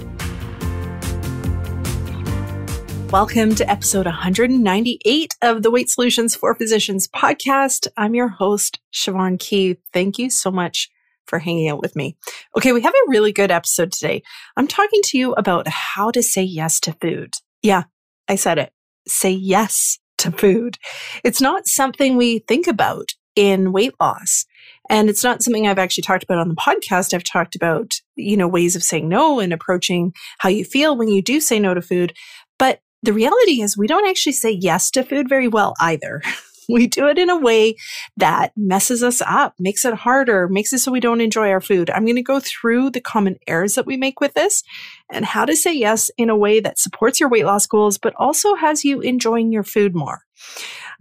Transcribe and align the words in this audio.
Welcome 3.12 3.56
to 3.56 3.70
episode 3.70 4.06
198 4.06 5.34
of 5.42 5.64
the 5.64 5.72
Weight 5.72 5.90
Solutions 5.90 6.34
for 6.34 6.56
Physicians 6.56 7.10
podcast. 7.10 7.88
I'm 7.98 8.16
your 8.16 8.30
host, 8.30 8.80
Siobhan 8.94 9.38
Key. 9.38 9.80
Thank 9.92 10.18
you 10.18 10.30
so 10.30 10.50
much 10.50 10.90
for 11.30 11.40
hanging 11.40 11.70
out 11.70 11.82
with 11.82 11.96
me. 11.96 12.18
Okay, 12.58 12.74
we 12.74 12.82
have 12.82 12.94
a 12.94 13.10
really 13.10 13.32
good 13.32 13.52
episode 13.52 13.92
today. 13.92 14.24
I'm 14.58 14.68
talking 14.68 15.02
to 15.06 15.18
you 15.18 15.34
about 15.34 15.68
how 15.68 16.12
to 16.12 16.22
say 16.22 16.44
yes 16.44 16.80
to 16.82 16.94
food. 16.94 17.36
Yeah, 17.62 17.84
I 18.28 18.36
said 18.36 18.58
it. 18.58 18.74
Say 19.08 19.32
yes 19.32 20.00
to 20.20 20.32
food. 20.32 20.78
It's 21.24 21.42
not 21.42 21.68
something 21.68 22.18
we 22.18 22.40
think 22.40 22.68
about 22.68 23.14
in 23.36 23.72
weight 23.72 23.94
loss. 24.02 24.46
And 24.90 25.10
it's 25.10 25.24
not 25.24 25.44
something 25.44 25.68
I've 25.68 25.80
actually 25.80 26.02
talked 26.02 26.24
about 26.24 26.40
on 26.40 26.50
the 26.50 26.56
podcast. 26.56 27.14
I've 27.14 27.24
talked 27.24 27.56
about, 27.56 27.94
you 28.16 28.36
know, 28.36 28.48
ways 28.48 28.76
of 28.76 28.84
saying 28.84 29.08
no 29.08 29.40
and 29.40 29.54
approaching 29.54 30.14
how 30.40 30.50
you 30.50 30.66
feel 30.66 30.98
when 30.98 31.08
you 31.08 31.22
do 31.22 31.40
say 31.40 31.60
no 31.60 31.74
to 31.74 31.82
food. 31.82 32.14
But 32.58 32.82
the 33.04 33.14
reality 33.14 33.62
is 33.62 33.78
we 33.78 33.88
don't 33.88 34.10
actually 34.10 34.34
say 34.34 34.52
yes 34.52 34.92
to 34.92 35.04
food 35.04 35.30
very 35.30 35.48
well 35.48 35.74
either. 35.80 36.22
we 36.74 36.88
do 36.88 37.08
it 37.08 37.18
in 37.18 37.30
a 37.30 37.38
way 37.38 37.76
that 38.18 38.54
messes 38.56 39.04
us 39.04 39.22
up, 39.22 39.56
makes 39.60 39.84
it 39.86 39.94
harder, 39.94 40.48
makes 40.48 40.72
it 40.72 40.80
so 40.80 40.92
we 40.92 41.00
don't 41.00 41.22
enjoy 41.22 41.50
our 41.50 41.62
food. 41.62 41.90
I'm 41.90 42.06
going 42.06 42.16
to 42.16 42.22
go 42.22 42.40
through 42.40 42.92
the 42.92 43.02
common 43.02 43.38
errors 43.48 43.76
that 43.76 43.86
we 43.86 43.98
make 43.98 44.20
with 44.20 44.34
this 44.36 44.64
and 45.12 45.26
how 45.26 45.46
to 45.46 45.56
say 45.56 45.74
yes 45.74 46.12
in 46.18 46.30
a 46.30 46.38
way 46.38 46.60
that 46.60 46.80
supports 46.80 47.20
your 47.20 47.30
weight 47.30 47.46
loss 47.46 47.66
goals, 47.66 47.98
but 47.98 48.14
also 48.18 48.56
has 48.56 48.86
you 48.86 49.02
enjoying 49.02 49.52
your 49.52 49.64
food 49.64 49.96
more. 49.96 50.22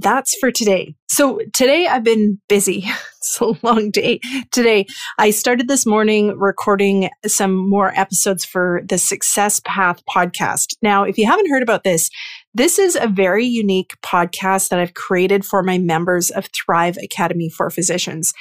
That's 0.01 0.37
for 0.39 0.53
today. 0.53 0.95
So 1.09 1.41
today 1.55 1.87
I've 1.89 2.05
been 2.05 2.41
busy. 2.49 2.85
it's 3.19 3.41
a 3.41 3.53
long 3.63 3.91
day. 3.91 4.21
Today 4.53 4.87
I 5.19 5.31
started 5.31 5.67
this 5.67 5.85
morning 5.85 6.39
recording 6.39 7.11
some 7.27 7.55
more 7.55 7.93
episodes 7.99 8.45
for 8.45 8.83
the 8.85 8.99
Success 8.99 9.61
Path 9.65 10.03
podcast. 10.07 10.77
Now, 10.83 11.03
if 11.03 11.19
you 11.19 11.27
haven't 11.27 11.51
heard 11.51 11.63
about 11.63 11.83
this, 11.83 12.11
this 12.55 12.79
is 12.79 12.97
a 12.97 13.07
very 13.07 13.45
unique 13.45 13.95
podcast 14.03 14.69
that 14.69 14.79
I've 14.79 14.95
created 14.95 15.45
for 15.45 15.63
my 15.63 15.79
members 15.79 16.31
of 16.31 16.47
Thrive 16.47 16.97
Academy 17.03 17.49
for 17.49 17.71
Physicians. 17.71 18.33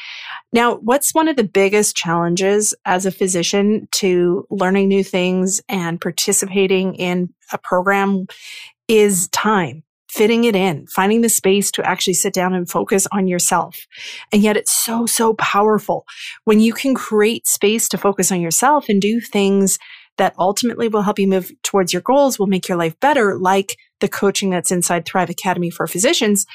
Now, 0.53 0.77
what's 0.77 1.13
one 1.13 1.27
of 1.27 1.35
the 1.35 1.43
biggest 1.43 1.95
challenges 1.95 2.73
as 2.85 3.05
a 3.05 3.11
physician 3.11 3.87
to 3.95 4.45
learning 4.49 4.87
new 4.87 5.03
things 5.03 5.61
and 5.67 5.99
participating 5.99 6.95
in 6.95 7.33
a 7.51 7.57
program 7.57 8.27
is 8.87 9.27
time 9.29 9.83
fitting 10.09 10.45
it 10.45 10.55
in, 10.55 10.87
finding 10.87 11.21
the 11.21 11.29
space 11.29 11.69
to 11.71 11.85
actually 11.85 12.13
sit 12.13 12.33
down 12.33 12.53
and 12.53 12.69
focus 12.69 13.07
on 13.11 13.27
yourself. 13.27 13.85
And 14.31 14.41
yet 14.41 14.57
it's 14.57 14.71
so, 14.71 15.05
so 15.05 15.33
powerful 15.33 16.05
when 16.45 16.59
you 16.59 16.73
can 16.73 16.95
create 16.95 17.45
space 17.45 17.89
to 17.89 17.97
focus 17.97 18.31
on 18.31 18.41
yourself 18.41 18.87
and 18.89 19.01
do 19.01 19.19
things 19.19 19.77
that 20.17 20.33
ultimately 20.39 20.87
will 20.87 21.03
help 21.03 21.19
you 21.19 21.27
move 21.27 21.51
towards 21.61 21.93
your 21.93 22.01
goals, 22.01 22.39
will 22.39 22.47
make 22.47 22.67
your 22.67 22.77
life 22.77 22.99
better, 22.99 23.37
like 23.37 23.75
the 23.99 24.07
coaching 24.07 24.49
that's 24.49 24.71
inside 24.71 25.05
Thrive 25.05 25.29
Academy 25.29 25.69
for 25.69 25.87
physicians. 25.87 26.45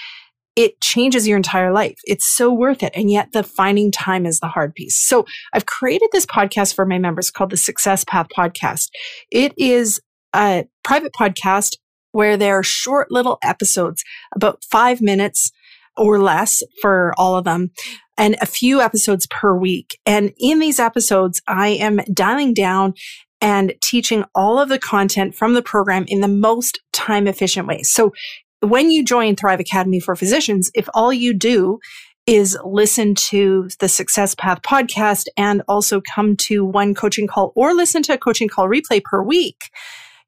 It 0.54 0.80
changes 0.82 1.26
your 1.26 1.38
entire 1.38 1.72
life. 1.72 1.98
It's 2.04 2.26
so 2.26 2.52
worth 2.52 2.82
it. 2.82 2.92
And 2.94 3.10
yet 3.10 3.32
the 3.32 3.42
finding 3.42 3.90
time 3.90 4.26
is 4.26 4.40
the 4.40 4.48
hard 4.48 4.74
piece. 4.74 5.00
So 5.00 5.24
I've 5.54 5.66
created 5.66 6.10
this 6.12 6.26
podcast 6.26 6.74
for 6.74 6.84
my 6.84 6.98
members 6.98 7.30
called 7.30 7.50
the 7.50 7.56
Success 7.56 8.04
Path 8.04 8.26
Podcast. 8.36 8.88
It 9.30 9.54
is 9.56 10.00
a 10.34 10.66
private 10.84 11.12
podcast 11.18 11.76
where 12.12 12.36
there 12.36 12.58
are 12.58 12.62
short 12.62 13.10
little 13.10 13.38
episodes, 13.42 14.04
about 14.34 14.62
five 14.70 15.00
minutes 15.00 15.50
or 15.96 16.20
less 16.20 16.62
for 16.80 17.14
all 17.16 17.36
of 17.36 17.44
them, 17.44 17.70
and 18.16 18.36
a 18.40 18.46
few 18.46 18.80
episodes 18.80 19.26
per 19.30 19.56
week. 19.56 19.98
And 20.06 20.32
in 20.38 20.58
these 20.58 20.78
episodes, 20.78 21.40
I 21.46 21.68
am 21.68 22.00
dialing 22.12 22.54
down 22.54 22.94
and 23.42 23.74
teaching 23.82 24.24
all 24.34 24.58
of 24.58 24.70
the 24.70 24.78
content 24.78 25.34
from 25.34 25.52
the 25.52 25.62
program 25.62 26.04
in 26.06 26.20
the 26.20 26.28
most 26.28 26.80
time 26.92 27.26
efficient 27.26 27.66
way. 27.66 27.82
So 27.82 28.12
when 28.60 28.90
you 28.90 29.04
join 29.04 29.34
Thrive 29.34 29.60
Academy 29.60 29.98
for 30.00 30.14
Physicians, 30.14 30.70
if 30.74 30.88
all 30.94 31.12
you 31.12 31.34
do 31.34 31.80
is 32.26 32.56
listen 32.64 33.16
to 33.16 33.68
the 33.80 33.88
Success 33.88 34.36
Path 34.36 34.62
podcast 34.62 35.26
and 35.36 35.62
also 35.66 36.00
come 36.14 36.36
to 36.36 36.64
one 36.64 36.94
coaching 36.94 37.26
call 37.26 37.52
or 37.56 37.74
listen 37.74 38.02
to 38.04 38.14
a 38.14 38.18
coaching 38.18 38.48
call 38.48 38.68
replay 38.68 39.02
per 39.02 39.20
week, 39.20 39.70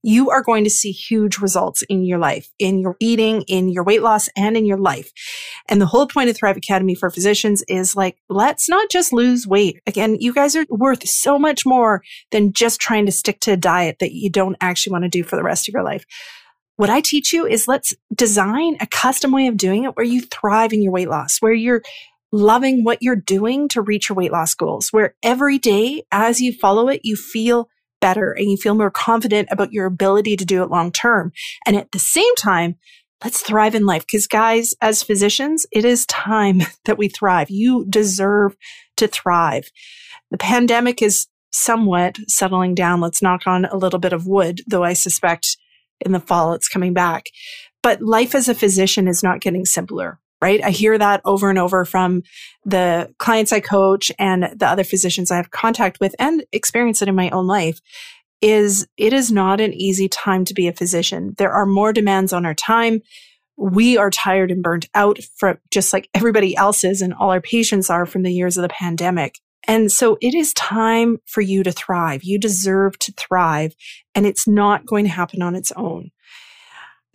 you 0.04 0.30
are 0.30 0.42
going 0.42 0.64
to 0.64 0.70
see 0.70 0.92
huge 0.92 1.38
results 1.38 1.82
in 1.88 2.04
your 2.04 2.18
life, 2.18 2.50
in 2.58 2.78
your 2.78 2.96
eating, 3.00 3.42
in 3.48 3.70
your 3.70 3.84
weight 3.84 4.02
loss, 4.02 4.28
and 4.36 4.56
in 4.56 4.66
your 4.66 4.78
life. 4.78 5.10
And 5.68 5.80
the 5.80 5.86
whole 5.86 6.06
point 6.06 6.28
of 6.28 6.36
Thrive 6.36 6.58
Academy 6.58 6.94
for 6.94 7.08
Physicians 7.10 7.64
is 7.68 7.96
like, 7.96 8.18
let's 8.28 8.68
not 8.68 8.90
just 8.90 9.12
lose 9.12 9.46
weight. 9.46 9.80
Again, 9.86 10.16
you 10.20 10.34
guys 10.34 10.54
are 10.54 10.66
worth 10.68 11.08
so 11.08 11.38
much 11.38 11.64
more 11.64 12.02
than 12.32 12.52
just 12.52 12.80
trying 12.80 13.06
to 13.06 13.12
stick 13.12 13.40
to 13.40 13.52
a 13.52 13.56
diet 13.56 13.96
that 14.00 14.12
you 14.12 14.30
don't 14.30 14.56
actually 14.60 14.92
want 14.92 15.04
to 15.04 15.08
do 15.08 15.24
for 15.24 15.36
the 15.36 15.42
rest 15.42 15.68
of 15.68 15.72
your 15.72 15.84
life. 15.84 16.04
What 16.76 16.90
I 16.90 17.00
teach 17.00 17.32
you 17.32 17.46
is 17.46 17.66
let's 17.66 17.94
design 18.14 18.76
a 18.80 18.86
custom 18.86 19.32
way 19.32 19.46
of 19.46 19.56
doing 19.56 19.84
it 19.84 19.96
where 19.96 20.04
you 20.04 20.20
thrive 20.20 20.72
in 20.72 20.82
your 20.82 20.92
weight 20.92 21.08
loss, 21.08 21.38
where 21.38 21.52
you're 21.52 21.82
loving 22.30 22.82
what 22.82 22.98
you're 23.00 23.16
doing 23.16 23.68
to 23.68 23.80
reach 23.80 24.08
your 24.08 24.16
weight 24.16 24.32
loss 24.32 24.54
goals, 24.54 24.92
where 24.92 25.14
every 25.22 25.56
day 25.56 26.02
as 26.10 26.40
you 26.40 26.52
follow 26.52 26.88
it, 26.88 27.00
you 27.04 27.16
feel 27.16 27.68
better 28.04 28.32
and 28.32 28.50
you 28.50 28.58
feel 28.58 28.74
more 28.74 28.90
confident 28.90 29.48
about 29.50 29.72
your 29.72 29.86
ability 29.86 30.36
to 30.36 30.44
do 30.44 30.62
it 30.62 30.68
long 30.68 30.92
term. 30.92 31.32
And 31.64 31.74
at 31.74 31.90
the 31.92 31.98
same 31.98 32.34
time, 32.36 32.76
let's 33.24 33.40
thrive 33.40 33.74
in 33.74 33.86
life. 33.86 34.02
Because, 34.02 34.26
guys, 34.26 34.74
as 34.82 35.02
physicians, 35.02 35.64
it 35.72 35.86
is 35.86 36.04
time 36.04 36.60
that 36.84 36.98
we 36.98 37.08
thrive. 37.08 37.48
You 37.48 37.86
deserve 37.88 38.56
to 38.98 39.08
thrive. 39.08 39.70
The 40.30 40.36
pandemic 40.36 41.00
is 41.00 41.28
somewhat 41.50 42.18
settling 42.28 42.74
down. 42.74 43.00
Let's 43.00 43.22
knock 43.22 43.46
on 43.46 43.64
a 43.64 43.76
little 43.76 43.98
bit 43.98 44.12
of 44.12 44.26
wood, 44.26 44.60
though 44.66 44.84
I 44.84 44.92
suspect 44.92 45.56
in 46.00 46.12
the 46.12 46.20
fall 46.20 46.52
it's 46.52 46.68
coming 46.68 46.92
back. 46.92 47.28
But 47.82 48.02
life 48.02 48.34
as 48.34 48.50
a 48.50 48.54
physician 48.54 49.08
is 49.08 49.22
not 49.22 49.40
getting 49.40 49.64
simpler 49.64 50.20
right? 50.44 50.62
I 50.62 50.68
hear 50.68 50.98
that 50.98 51.22
over 51.24 51.48
and 51.48 51.58
over 51.58 51.86
from 51.86 52.22
the 52.66 53.10
clients 53.18 53.50
I 53.50 53.60
coach 53.60 54.12
and 54.18 54.50
the 54.54 54.66
other 54.66 54.84
physicians 54.84 55.30
I 55.30 55.36
have 55.36 55.50
contact 55.50 56.00
with 56.00 56.14
and 56.18 56.44
experience 56.52 57.00
it 57.00 57.08
in 57.08 57.14
my 57.14 57.30
own 57.30 57.46
life 57.46 57.80
is 58.42 58.86
it 58.98 59.14
is 59.14 59.32
not 59.32 59.58
an 59.58 59.72
easy 59.72 60.06
time 60.06 60.44
to 60.44 60.52
be 60.52 60.68
a 60.68 60.72
physician. 60.74 61.32
There 61.38 61.50
are 61.50 61.64
more 61.64 61.94
demands 61.94 62.34
on 62.34 62.44
our 62.44 62.52
time. 62.52 63.00
We 63.56 63.96
are 63.96 64.10
tired 64.10 64.50
and 64.50 64.62
burnt 64.62 64.86
out 64.94 65.18
from 65.38 65.56
just 65.70 65.94
like 65.94 66.10
everybody 66.12 66.54
else 66.54 66.84
is 66.84 67.00
and 67.00 67.14
all 67.14 67.30
our 67.30 67.40
patients 67.40 67.88
are 67.88 68.04
from 68.04 68.22
the 68.22 68.32
years 68.32 68.58
of 68.58 68.62
the 68.62 68.68
pandemic. 68.68 69.38
And 69.66 69.90
so 69.90 70.18
it 70.20 70.34
is 70.34 70.52
time 70.52 71.16
for 71.24 71.40
you 71.40 71.62
to 71.62 71.72
thrive. 71.72 72.22
You 72.22 72.38
deserve 72.38 72.98
to 72.98 73.12
thrive 73.12 73.74
and 74.14 74.26
it's 74.26 74.46
not 74.46 74.84
going 74.84 75.06
to 75.06 75.10
happen 75.10 75.40
on 75.40 75.54
its 75.54 75.72
own. 75.72 76.10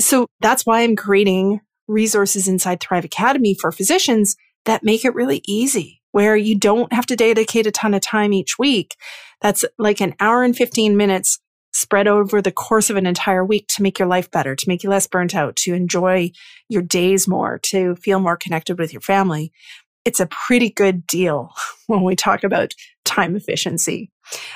So 0.02 0.26
that's 0.40 0.66
why 0.66 0.82
I'm 0.82 0.96
creating 0.96 1.62
resources 1.90 2.48
inside 2.48 2.80
Thrive 2.80 3.04
Academy 3.04 3.54
for 3.54 3.72
physicians 3.72 4.38
that 4.66 4.84
make 4.84 5.04
it 5.04 5.16
really 5.16 5.42
easy, 5.46 6.02
where 6.12 6.36
you 6.36 6.58
don't 6.58 6.94
have 6.94 7.06
to 7.08 7.16
dedicate 7.16 7.68
a 7.68 7.72
ton 7.72 7.94
of 7.94 8.02
time 8.02 8.32
each 8.32 8.58
week. 8.58 8.96
That's 9.42 9.66
like 9.78 10.00
an 10.00 10.16
hour 10.20 10.44
and 10.44 10.56
15 10.56 10.96
minutes 10.96 11.40
spread 11.74 12.08
over 12.08 12.42
the 12.42 12.52
course 12.52 12.90
of 12.90 12.96
an 12.96 13.06
entire 13.06 13.46
week 13.46 13.68
to 13.68 13.84
make 13.84 14.00
your 14.00 14.08
life 14.08 14.30
better, 14.32 14.56
to 14.56 14.68
make 14.68 14.84
you 14.84 14.90
less 14.90 15.08
burnt 15.08 15.36
out, 15.36 15.56
to 15.56 15.74
enjoy 15.74 16.32
your 16.68 16.82
days 16.82 17.28
more, 17.28 17.60
to 17.64 17.96
feel 17.96 18.20
more 18.20 18.38
connected 18.38 18.80
with 18.80 18.92
your 18.92 19.02
family. 19.02 19.52
It's 20.06 20.20
a 20.20 20.28
pretty 20.28 20.70
good 20.70 21.06
deal 21.06 21.54
when 21.88 22.04
we 22.04 22.16
talk 22.16 22.44
about 22.44 22.74
time 23.06 23.36
efficiency. 23.36 24.12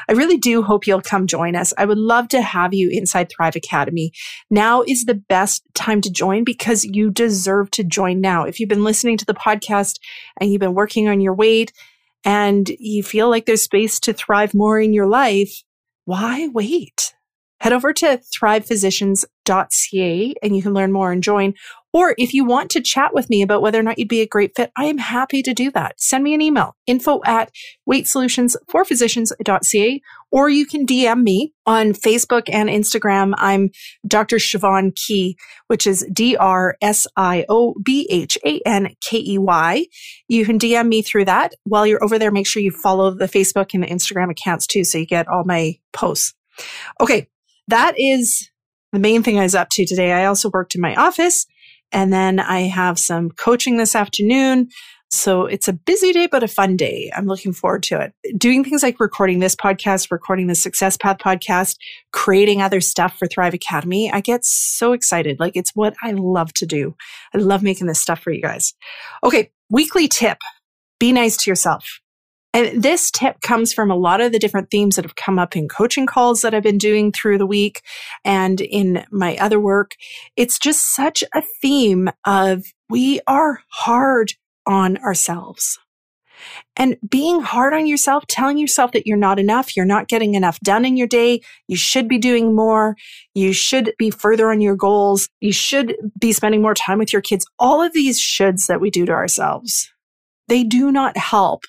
I 0.10 0.14
really 0.14 0.38
do 0.38 0.62
hope 0.62 0.88
you'll 0.88 1.02
come 1.02 1.28
join 1.28 1.56
us. 1.56 1.74
I 1.78 1.86
would 1.86 1.98
love 1.98 2.28
to 2.30 2.42
have 2.42 2.74
you 2.74 2.90
inside 2.92 3.30
Thrive 3.30 3.56
Academy. 3.56 4.12
Now 4.50 4.84
is 4.84 5.06
the 5.06 5.16
best 5.16 5.64
time 5.74 6.02
to 6.02 6.12
join 6.12 6.44
because 6.44 6.84
you 6.84 7.10
deserve 7.12 7.72
to 7.72 7.84
join 7.84 8.22
now. 8.22 8.44
If 8.44 8.60
you've 8.60 8.70
been 8.70 8.84
listening 8.84 9.18
to 9.18 9.26
the 9.26 9.34
podcast 9.34 10.00
and 10.40 10.52
you've 10.52 10.60
been 10.60 10.74
working 10.74 11.08
on 11.08 11.22
your 11.22 11.34
weight 11.36 11.72
and 12.26 12.70
you 12.80 13.04
feel 13.04 13.30
like 13.30 13.46
there's 13.46 13.62
space 13.62 14.00
to 14.02 14.14
thrive 14.14 14.54
more 14.54 14.80
in 14.80 14.94
your 14.94 15.08
life, 15.08 15.64
why 16.06 16.48
wait? 16.48 17.14
Head 17.60 17.74
over 17.74 17.94
to 17.94 18.22
thrivephysicians.ca 18.38 20.34
and 20.44 20.56
you 20.56 20.62
can 20.62 20.74
learn 20.74 20.92
more 20.92 21.12
and 21.14 21.24
join. 21.24 21.54
Or 21.94 22.16
if 22.18 22.34
you 22.34 22.44
want 22.44 22.72
to 22.72 22.82
chat 22.82 23.14
with 23.14 23.30
me 23.30 23.44
about 23.44 23.62
whether 23.62 23.80
or 23.80 23.84
not 23.84 24.00
you'd 24.00 24.10
be 24.10 24.22
a 24.22 24.28
great 24.28 24.54
fit, 24.56 24.72
I 24.76 24.86
am 24.86 24.98
happy 24.98 25.44
to 25.44 25.54
do 25.54 25.70
that. 25.72 26.02
Send 26.02 26.24
me 26.24 26.34
an 26.34 26.42
email, 26.42 26.76
info 26.88 27.22
at 27.24 27.52
weightsolutionsforphysicians.ca, 27.88 30.02
or 30.32 30.50
you 30.50 30.66
can 30.66 30.88
DM 30.88 31.22
me 31.22 31.54
on 31.68 31.94
Facebook 31.94 32.50
and 32.52 32.68
Instagram. 32.68 33.36
I'm 33.38 33.70
Dr. 34.08 34.38
Siobhan 34.38 34.96
Key, 34.96 35.38
which 35.68 35.86
is 35.86 36.04
D 36.12 36.36
R 36.36 36.76
S 36.82 37.06
I 37.16 37.46
O 37.48 37.76
B 37.84 38.08
H 38.10 38.40
A 38.44 38.60
N 38.66 38.96
K 39.08 39.20
E 39.20 39.38
Y. 39.38 39.86
You 40.28 40.46
can 40.46 40.58
DM 40.58 40.88
me 40.88 41.04
through 41.04 41.26
that. 41.26 41.54
While 41.64 41.86
you're 41.86 42.04
over 42.04 42.18
there, 42.18 42.32
make 42.32 42.48
sure 42.48 42.64
you 42.64 42.72
follow 42.72 43.12
the 43.12 43.28
Facebook 43.28 43.76
and 43.76 43.84
the 43.84 43.88
Instagram 43.88 44.32
accounts 44.32 44.66
too, 44.66 44.84
so 44.84 44.98
you 44.98 45.06
get 45.06 45.28
all 45.28 45.44
my 45.46 45.78
posts. 45.92 46.34
Okay, 47.00 47.28
that 47.68 47.94
is 48.00 48.50
the 48.92 49.00
main 49.00 49.22
thing 49.22 49.38
I 49.38 49.44
was 49.44 49.56
up 49.56 49.70
to 49.74 49.86
today. 49.86 50.12
I 50.12 50.26
also 50.26 50.50
worked 50.50 50.74
in 50.76 50.82
my 50.82 50.96
office 50.96 51.46
and 51.94 52.12
then 52.12 52.40
I 52.40 52.62
have 52.62 53.00
some 53.00 53.30
coaching 53.32 53.78
this 53.78 53.96
afternoon. 53.96 54.70
So 55.12 55.46
it's 55.46 55.68
a 55.68 55.74
busy 55.74 56.12
day, 56.12 56.26
but 56.26 56.42
a 56.42 56.48
fun 56.48 56.76
day. 56.76 57.12
I'm 57.16 57.28
looking 57.28 57.54
forward 57.54 57.84
to 57.84 58.02
it. 58.02 58.14
Doing 58.36 58.64
things 58.64 58.82
like 58.82 59.00
recording 59.00 59.38
this 59.40 59.56
podcast, 59.56 60.10
recording 60.10 60.48
the 60.48 60.56
Success 60.56 60.98
Path 60.98 61.18
podcast, 61.20 61.78
creating 62.12 62.64
other 62.64 62.82
stuff 62.82 63.16
for 63.20 63.28
Thrive 63.28 63.54
Academy. 63.54 64.12
I 64.12 64.22
get 64.22 64.44
so 64.44 64.92
excited. 64.92 65.40
Like 65.40 65.56
it's 65.56 65.76
what 65.76 65.94
I 66.04 66.14
love 66.14 66.52
to 66.54 66.66
do. 66.66 66.96
I 67.34 67.38
love 67.38 67.62
making 67.62 67.86
this 67.86 68.02
stuff 68.02 68.22
for 68.22 68.32
you 68.32 68.42
guys. 68.42 68.74
Okay. 69.24 69.52
Weekly 69.70 70.08
tip. 70.08 70.40
Be 71.00 71.12
nice 71.12 71.38
to 71.38 71.52
yourself. 71.52 72.00
And 72.54 72.84
this 72.84 73.10
tip 73.10 73.42
comes 73.42 73.74
from 73.74 73.90
a 73.90 73.96
lot 73.96 74.22
of 74.22 74.32
the 74.32 74.40
different 74.40 74.70
themes 74.70 74.96
that 74.96 75.06
have 75.06 75.16
come 75.16 75.40
up 75.40 75.56
in 75.56 75.68
coaching 75.68 76.06
calls 76.06 76.42
that 76.42 76.54
I've 76.54 76.64
been 76.64 76.78
doing 76.78 77.12
through 77.12 77.40
the 77.40 77.48
week 77.48 77.82
and 78.24 78.62
in 78.62 79.04
my 79.12 79.36
other 79.38 79.60
work. 79.60 79.96
It's 80.38 80.60
just 80.60 80.94
such 80.94 81.24
a 81.34 81.42
theme 81.62 82.10
of 82.26 82.66
we 82.90 83.20
are 83.26 83.62
hard 83.70 84.34
on 84.68 84.98
ourselves. 84.98 85.80
And 86.76 86.98
being 87.08 87.42
hard 87.42 87.74
on 87.74 87.88
yourself, 87.88 88.26
telling 88.28 88.58
yourself 88.58 88.92
that 88.92 89.08
you're 89.08 89.18
not 89.18 89.40
enough, 89.40 89.76
you're 89.76 89.86
not 89.86 90.08
getting 90.08 90.36
enough 90.36 90.60
done 90.60 90.86
in 90.86 90.98
your 90.98 91.08
day, 91.08 91.42
you 91.68 91.78
should 91.78 92.08
be 92.08 92.18
doing 92.18 92.56
more, 92.56 92.96
you 93.34 93.54
should 93.54 93.94
be 93.98 94.12
further 94.12 94.52
on 94.52 94.60
your 94.60 94.76
goals, 94.76 95.30
you 95.40 95.54
should 95.54 95.96
be 96.20 96.34
spending 96.34 96.62
more 96.62 96.74
time 96.74 97.00
with 97.00 97.14
your 97.14 97.22
kids. 97.22 97.46
All 97.60 97.82
of 97.82 97.94
these 97.94 98.20
shoulds 98.20 98.66
that 98.68 98.82
we 98.82 98.90
do 98.90 99.06
to 99.06 99.12
ourselves, 99.12 99.92
they 100.48 100.64
do 100.64 100.92
not 100.92 101.16
help 101.16 101.64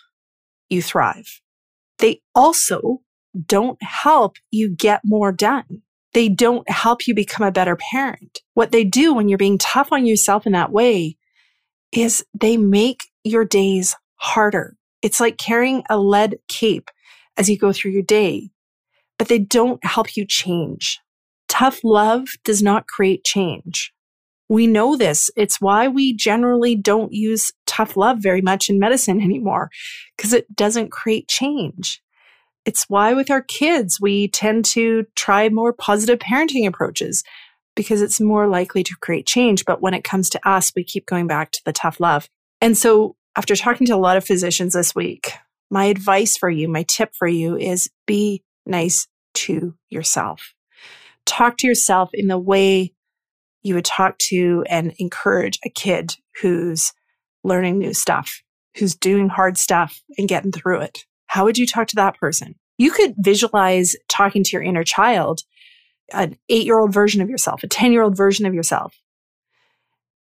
you 0.71 0.83
thrive. 0.83 1.41
They 1.99 2.21
also 2.35 3.01
don't 3.47 3.83
help 3.83 4.37
you 4.51 4.69
get 4.69 5.01
more 5.05 5.33
done. 5.33 5.83
They 6.13 6.29
don't 6.29 6.69
help 6.71 7.07
you 7.07 7.15
become 7.15 7.47
a 7.47 7.53
better 7.53 7.77
parent. 7.77 8.41
What 8.55 8.73
they 8.73 8.85
do 8.85 9.15
when 9.15 9.29
you're 9.29 9.39
being 9.39 9.59
tough 9.59 9.89
on 9.93 10.07
yourself 10.07 10.47
in 10.47 10.53
that 10.53 10.71
way 10.71 11.17
is 11.93 12.25
they 12.39 12.57
make 12.57 13.01
your 13.25 13.45
days 13.45 13.97
harder. 14.17 14.77
It's 15.03 15.21
like 15.21 15.37
carrying 15.39 15.83
a 15.91 15.99
lead 15.99 16.37
cape 16.49 16.91
as 17.37 17.49
you 17.49 17.59
go 17.59 17.73
through 17.73 17.93
your 17.93 18.03
day, 18.03 18.51
but 19.19 19.29
they 19.29 19.39
don't 19.39 19.85
help 19.85 20.17
you 20.17 20.27
change. 20.27 21.01
Tough 21.49 21.81
love 21.85 22.29
does 22.45 22.63
not 22.63 22.87
create 22.87 23.25
change. 23.25 23.94
We 24.55 24.69
know 24.69 24.97
this. 24.97 25.33
It's 25.35 25.61
why 25.61 25.89
we 25.89 26.15
generally 26.15 26.77
don't 26.77 27.13
use 27.13 27.51
tough 27.67 27.97
love 27.97 28.19
very 28.21 28.41
much 28.41 28.71
in 28.71 28.79
medicine 28.79 29.21
anymore 29.21 29.69
because 30.17 30.33
it 30.33 30.55
doesn't 30.55 30.93
create 30.93 31.27
change. 31.27 32.01
It's 32.65 32.85
why 32.89 33.15
with 33.15 33.33
our 33.33 33.43
kids, 33.43 34.01
we 34.01 34.29
tend 34.29 34.65
to 34.67 35.07
try 35.17 35.49
more 35.49 35.73
positive 35.73 36.21
parenting 36.21 36.69
approaches 36.69 37.25
because 37.75 38.01
it's 38.01 38.21
more 38.21 38.47
likely 38.47 38.85
to 38.85 38.95
create 39.01 39.27
change. 39.27 39.65
But 39.65 39.83
when 39.83 39.93
it 39.93 40.05
comes 40.05 40.31
to 40.31 40.49
us, 40.49 40.73
we 40.77 40.85
keep 40.85 41.05
going 41.05 41.27
back 41.27 41.51
to 41.51 41.61
the 41.65 41.73
tough 41.73 41.99
love. 41.99 42.29
And 42.61 42.79
so 42.79 43.17
after 43.37 43.57
talking 43.57 43.89
to 43.89 43.97
a 43.97 43.97
lot 43.97 44.17
of 44.17 44.25
physicians 44.25 44.75
this 44.75 44.95
week, 44.95 45.33
my 45.69 45.87
advice 45.87 46.37
for 46.37 46.49
you, 46.49 46.69
my 46.69 46.85
tip 46.85 47.13
for 47.17 47.27
you 47.27 47.57
is 47.57 47.91
be 48.07 48.45
nice 48.65 49.09
to 49.35 49.75
yourself. 49.91 50.55
Talk 51.27 51.57
to 51.59 51.67
yourself 51.67 52.11
in 52.13 52.29
the 52.29 52.39
way 52.39 52.93
you 53.65 53.75
would 53.75 53.85
talk 53.85 54.17
to 54.19 54.65
and 54.69 54.95
encourage 54.99 55.59
a 55.65 55.71
kid 55.71 56.15
who's 56.41 56.93
learning 57.43 57.79
new 57.79 57.95
stuff, 57.95 58.43
who's 58.77 58.95
doing 58.95 59.29
hard 59.29 59.59
stuff 59.59 60.01
and 60.17 60.29
getting 60.29 60.53
through 60.53 60.81
it? 60.81 61.01
How 61.27 61.45
would 61.45 61.59
you 61.59 61.67
talk 61.67 61.89
to 61.89 61.97
that 61.97 62.19
person? 62.19 62.55
You 62.79 62.91
could 62.91 63.15
visualize 63.19 63.97
talking 64.09 64.45
to 64.45 64.51
your 64.53 64.63
inner 64.63 64.85
child, 64.85 65.41
an 66.13 66.37
eight 66.49 66.67
year 66.67 66.79
old 66.79 66.93
version 66.93 67.23
of 67.23 67.31
yourself, 67.31 67.63
a 67.65 67.67
10 67.67 67.93
year 67.93 68.03
old 68.03 68.17
version 68.17 68.47
of 68.47 68.55
yourself. 68.55 68.95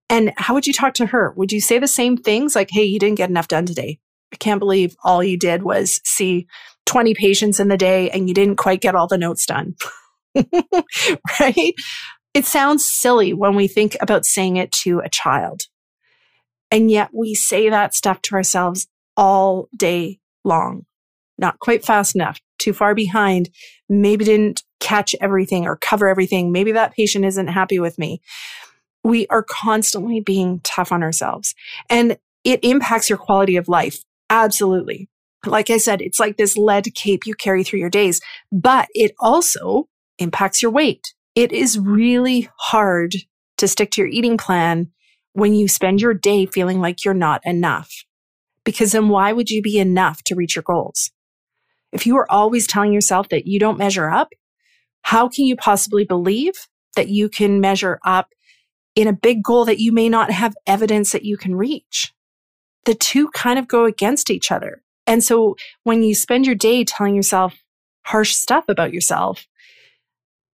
And 0.08 0.32
how 0.36 0.54
would 0.54 0.66
you 0.66 0.72
talk 0.72 0.94
to 0.94 1.06
her? 1.06 1.32
Would 1.36 1.52
you 1.52 1.60
say 1.60 1.78
the 1.78 1.88
same 1.88 2.16
things 2.16 2.54
like, 2.54 2.68
hey, 2.70 2.84
you 2.84 2.98
didn't 2.98 3.18
get 3.18 3.30
enough 3.30 3.48
done 3.48 3.66
today? 3.66 3.98
I 4.32 4.36
can't 4.36 4.58
believe 4.58 4.96
all 5.04 5.22
you 5.22 5.38
did 5.38 5.62
was 5.62 6.00
see 6.04 6.46
20 6.86 7.14
patients 7.14 7.60
in 7.60 7.68
the 7.68 7.76
day 7.76 8.10
and 8.10 8.28
you 8.28 8.34
didn't 8.34 8.56
quite 8.56 8.80
get 8.80 8.94
all 8.94 9.06
the 9.06 9.18
notes 9.18 9.46
done. 9.46 9.74
right? 11.40 11.74
It 12.34 12.44
sounds 12.44 12.84
silly 12.84 13.32
when 13.32 13.54
we 13.54 13.68
think 13.68 13.96
about 14.00 14.26
saying 14.26 14.56
it 14.56 14.72
to 14.82 14.98
a 14.98 15.08
child. 15.08 15.62
And 16.70 16.90
yet 16.90 17.10
we 17.12 17.34
say 17.34 17.70
that 17.70 17.94
stuff 17.94 18.20
to 18.22 18.34
ourselves 18.34 18.88
all 19.16 19.68
day 19.76 20.18
long. 20.44 20.84
Not 21.38 21.60
quite 21.60 21.84
fast 21.84 22.16
enough, 22.16 22.40
too 22.58 22.72
far 22.72 22.94
behind, 22.94 23.50
maybe 23.88 24.24
didn't 24.24 24.64
catch 24.80 25.14
everything 25.20 25.66
or 25.66 25.76
cover 25.76 26.08
everything. 26.08 26.50
Maybe 26.50 26.72
that 26.72 26.94
patient 26.94 27.24
isn't 27.24 27.46
happy 27.46 27.78
with 27.78 27.98
me. 27.98 28.20
We 29.04 29.26
are 29.28 29.42
constantly 29.42 30.20
being 30.20 30.60
tough 30.64 30.90
on 30.90 31.02
ourselves 31.02 31.54
and 31.88 32.18
it 32.42 32.60
impacts 32.64 33.08
your 33.08 33.18
quality 33.18 33.56
of 33.56 33.68
life. 33.68 34.02
Absolutely. 34.28 35.08
Like 35.46 35.70
I 35.70 35.76
said, 35.76 36.02
it's 36.02 36.18
like 36.18 36.36
this 36.36 36.56
lead 36.56 36.94
cape 36.94 37.26
you 37.26 37.34
carry 37.34 37.64
through 37.64 37.80
your 37.80 37.90
days, 37.90 38.20
but 38.50 38.88
it 38.94 39.12
also 39.20 39.88
impacts 40.18 40.62
your 40.62 40.70
weight. 40.70 41.13
It 41.34 41.52
is 41.52 41.78
really 41.78 42.48
hard 42.58 43.14
to 43.58 43.68
stick 43.68 43.90
to 43.92 44.02
your 44.02 44.10
eating 44.10 44.36
plan 44.36 44.90
when 45.32 45.54
you 45.54 45.66
spend 45.66 46.00
your 46.00 46.14
day 46.14 46.46
feeling 46.46 46.80
like 46.80 47.04
you're 47.04 47.12
not 47.14 47.40
enough. 47.44 48.04
Because 48.64 48.92
then 48.92 49.08
why 49.08 49.32
would 49.32 49.50
you 49.50 49.60
be 49.60 49.78
enough 49.78 50.22
to 50.24 50.34
reach 50.34 50.54
your 50.54 50.62
goals? 50.62 51.10
If 51.92 52.06
you 52.06 52.16
are 52.16 52.30
always 52.30 52.66
telling 52.66 52.92
yourself 52.92 53.28
that 53.28 53.46
you 53.46 53.58
don't 53.58 53.78
measure 53.78 54.08
up, 54.08 54.28
how 55.02 55.28
can 55.28 55.44
you 55.44 55.56
possibly 55.56 56.04
believe 56.04 56.54
that 56.96 57.08
you 57.08 57.28
can 57.28 57.60
measure 57.60 57.98
up 58.04 58.28
in 58.94 59.08
a 59.08 59.12
big 59.12 59.42
goal 59.42 59.64
that 59.64 59.80
you 59.80 59.92
may 59.92 60.08
not 60.08 60.30
have 60.30 60.54
evidence 60.66 61.12
that 61.12 61.24
you 61.24 61.36
can 61.36 61.56
reach? 61.56 62.12
The 62.84 62.94
two 62.94 63.28
kind 63.30 63.58
of 63.58 63.68
go 63.68 63.84
against 63.84 64.30
each 64.30 64.50
other. 64.52 64.82
And 65.06 65.22
so 65.22 65.56
when 65.82 66.02
you 66.02 66.14
spend 66.14 66.46
your 66.46 66.54
day 66.54 66.84
telling 66.84 67.14
yourself 67.14 67.54
harsh 68.04 68.34
stuff 68.34 68.64
about 68.68 68.92
yourself, 68.92 69.46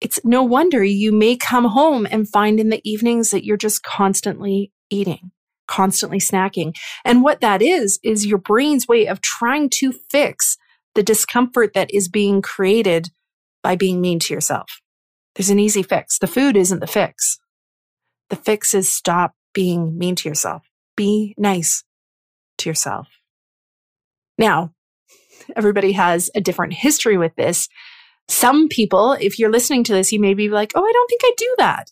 it's 0.00 0.20
no 0.24 0.42
wonder 0.42 0.82
you 0.82 1.12
may 1.12 1.36
come 1.36 1.66
home 1.66 2.06
and 2.10 2.28
find 2.28 2.58
in 2.58 2.70
the 2.70 2.80
evenings 2.90 3.30
that 3.30 3.44
you're 3.44 3.56
just 3.56 3.82
constantly 3.82 4.72
eating, 4.88 5.30
constantly 5.68 6.18
snacking. 6.18 6.74
And 7.04 7.22
what 7.22 7.40
that 7.40 7.62
is, 7.62 7.98
is 8.02 8.26
your 8.26 8.38
brain's 8.38 8.88
way 8.88 9.06
of 9.06 9.20
trying 9.20 9.68
to 9.74 9.92
fix 9.92 10.56
the 10.94 11.02
discomfort 11.02 11.74
that 11.74 11.92
is 11.92 12.08
being 12.08 12.42
created 12.42 13.10
by 13.62 13.76
being 13.76 14.00
mean 14.00 14.18
to 14.20 14.34
yourself. 14.34 14.80
There's 15.34 15.50
an 15.50 15.60
easy 15.60 15.82
fix. 15.82 16.18
The 16.18 16.26
food 16.26 16.56
isn't 16.56 16.80
the 16.80 16.86
fix. 16.86 17.38
The 18.30 18.36
fix 18.36 18.74
is 18.74 18.92
stop 18.92 19.34
being 19.52 19.98
mean 19.98 20.16
to 20.16 20.28
yourself. 20.28 20.62
Be 20.96 21.34
nice 21.36 21.84
to 22.58 22.68
yourself. 22.68 23.08
Now, 24.38 24.72
everybody 25.54 25.92
has 25.92 26.30
a 26.34 26.40
different 26.40 26.72
history 26.72 27.16
with 27.16 27.34
this. 27.36 27.68
Some 28.30 28.68
people, 28.68 29.14
if 29.14 29.40
you're 29.40 29.50
listening 29.50 29.82
to 29.84 29.92
this, 29.92 30.12
you 30.12 30.20
may 30.20 30.34
be 30.34 30.48
like, 30.48 30.70
oh, 30.76 30.84
I 30.84 30.92
don't 30.92 31.08
think 31.08 31.20
I 31.24 31.32
do 31.36 31.54
that. 31.58 31.90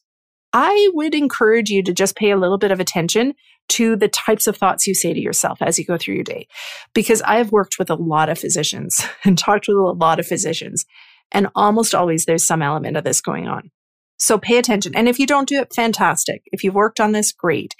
I 0.53 0.91
would 0.95 1.13
encourage 1.15 1.69
you 1.69 1.83
to 1.83 1.93
just 1.93 2.15
pay 2.15 2.31
a 2.31 2.37
little 2.37 2.59
bit 2.59 2.71
of 2.71 2.79
attention 2.79 3.35
to 3.71 3.97
the 3.97 4.07
types 4.07 4.47
of 4.47 4.57
thoughts 4.57 4.87
you 4.87 4.95
say 4.95 5.13
to 5.13 5.21
yourself 5.21 5.61
as 5.61 5.81
you 5.81 5.85
go 5.85 5.99
through 5.99 6.15
your 6.15 6.25
day. 6.25 6.47
Because 6.95 7.23
I 7.23 7.39
have 7.39 7.51
worked 7.51 7.79
with 7.79 7.91
a 7.91 7.97
lot 7.97 8.29
of 8.29 8.39
physicians 8.39 9.05
and 9.25 9.37
talked 9.37 9.67
with 9.67 9.77
a 9.77 9.81
lot 9.81 10.21
of 10.21 10.29
physicians, 10.29 10.87
and 11.33 11.49
almost 11.57 11.93
always 11.93 12.25
there's 12.25 12.45
some 12.45 12.63
element 12.63 12.97
of 12.97 13.03
this 13.03 13.21
going 13.21 13.49
on. 13.49 13.73
So 14.21 14.39
pay 14.39 14.59
attention. 14.59 14.93
And 14.95 15.09
if 15.09 15.19
you 15.19 15.27
don't 15.27 15.49
do 15.49 15.61
it, 15.61 15.75
fantastic. 15.75 16.43
If 16.47 16.63
you've 16.63 16.75
worked 16.75 17.01
on 17.01 17.11
this, 17.11 17.33
great. 17.33 17.75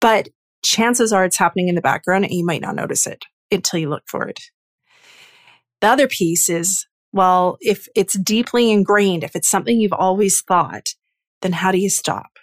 But 0.00 0.28
chances 0.64 1.12
are 1.12 1.24
it's 1.24 1.36
happening 1.36 1.66
in 1.66 1.74
the 1.74 1.80
background 1.80 2.24
and 2.24 2.32
you 2.32 2.46
might 2.46 2.62
not 2.62 2.76
notice 2.76 3.08
it 3.08 3.24
until 3.50 3.80
you 3.80 3.90
look 3.90 4.04
for 4.06 4.28
it. 4.28 4.38
The 5.80 5.88
other 5.88 6.06
piece 6.06 6.48
is 6.48 6.86
well, 7.12 7.58
if 7.60 7.88
it's 7.94 8.18
deeply 8.18 8.70
ingrained, 8.70 9.24
if 9.24 9.36
it's 9.36 9.50
something 9.50 9.80
you've 9.80 9.92
always 9.92 10.40
thought, 10.40 10.94
then 11.42 11.52
how 11.52 11.72
do 11.72 11.78
you 11.78 11.90
stop? 11.90 12.38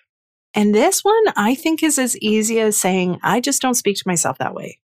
And 0.53 0.73
this 0.73 1.03
one 1.03 1.23
I 1.35 1.55
think 1.55 1.83
is 1.83 1.97
as 1.97 2.17
easy 2.17 2.59
as 2.59 2.77
saying, 2.77 3.19
I 3.23 3.39
just 3.39 3.61
don't 3.61 3.75
speak 3.75 3.97
to 3.97 4.07
myself 4.07 4.37
that 4.37 4.53
way. 4.53 4.79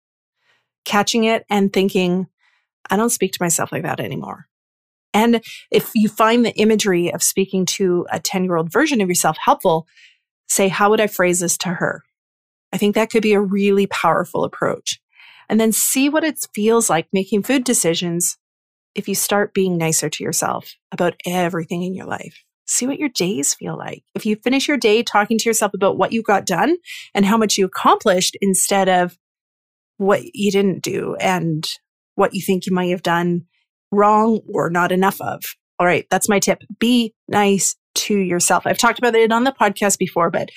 Catching 0.86 1.24
it 1.26 1.46
and 1.50 1.72
thinking, 1.72 2.28
I 2.90 2.98
don't 2.98 3.10
speak 3.10 3.32
to 3.34 3.42
myself 3.42 3.72
like 3.72 3.84
that 3.84 4.00
anymore. 4.00 4.48
And 5.14 5.42
if 5.72 5.92
you 5.94 6.10
find 6.10 6.46
the 6.46 6.56
imagery 6.56 7.14
of 7.14 7.22
speaking 7.22 7.66
to 7.68 8.06
a 8.12 8.20
10 8.20 8.44
year 8.44 8.58
old 8.58 8.72
version 8.72 9.00
of 9.00 9.10
yourself 9.10 9.38
helpful, 9.40 9.88
say, 10.48 10.68
how 10.68 10.90
would 10.90 11.02
I 11.02 11.08
phrase 11.08 11.40
this 11.40 11.58
to 11.60 11.70
her? 11.70 12.04
I 12.74 12.78
think 12.78 12.96
that 12.96 13.12
could 13.12 13.22
be 13.22 13.34
a 13.34 13.42
really 13.42 13.88
powerful 13.88 14.44
approach. 14.44 15.00
And 15.48 15.60
then 15.60 15.72
see 15.72 16.10
what 16.10 16.24
it 16.24 16.40
feels 16.54 16.90
like 16.90 17.08
making 17.14 17.44
food 17.44 17.64
decisions 17.64 18.38
if 18.96 19.08
you 19.08 19.16
start 19.16 19.54
being 19.54 19.78
nicer 19.78 20.10
to 20.10 20.24
yourself 20.24 20.76
about 20.92 21.16
everything 21.26 21.84
in 21.84 21.96
your 21.96 22.06
life. 22.06 22.44
See 22.66 22.88
what 22.88 23.00
your 23.00 23.10
days 23.10 23.54
feel 23.54 23.78
like. 23.78 24.04
If 24.16 24.26
you 24.26 24.38
finish 24.38 24.68
your 24.68 24.78
day 24.78 25.04
talking 25.04 25.38
to 25.38 25.50
yourself 25.50 25.74
about 25.74 25.98
what 25.98 26.14
you 26.14 26.24
got 26.24 26.46
done 26.46 26.78
and 27.14 27.26
how 27.26 27.38
much 27.38 27.58
you 27.58 27.66
accomplished 27.66 28.38
instead 28.42 28.88
of 28.88 29.18
what 29.98 30.22
you 30.34 30.52
didn't 30.52 30.82
do 30.82 31.16
and 31.20 31.70
what 32.16 32.34
you 32.34 32.42
think 32.42 32.66
you 32.66 32.74
might 32.74 32.90
have 32.90 33.04
done 33.04 33.44
wrong 33.92 34.40
or 34.54 34.70
not 34.70 34.92
enough 34.92 35.20
of. 35.22 35.44
All 35.80 35.88
right, 35.88 36.06
that's 36.10 36.30
my 36.30 36.40
tip. 36.40 36.62
Be 36.80 37.14
nice 37.28 37.76
to 37.96 38.18
yourself. 38.18 38.66
I've 38.66 38.78
talked 38.78 39.00
about 39.00 39.16
it 39.16 39.32
on 39.32 39.44
the 39.44 39.52
podcast 39.52 39.98
before, 39.98 40.30
but 40.30 40.50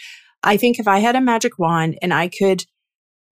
I 0.42 0.56
think 0.56 0.78
if 0.78 0.86
I 0.86 1.00
had 1.00 1.16
a 1.16 1.20
magic 1.20 1.58
wand 1.58 1.98
and 2.00 2.14
I 2.14 2.28
could 2.28 2.64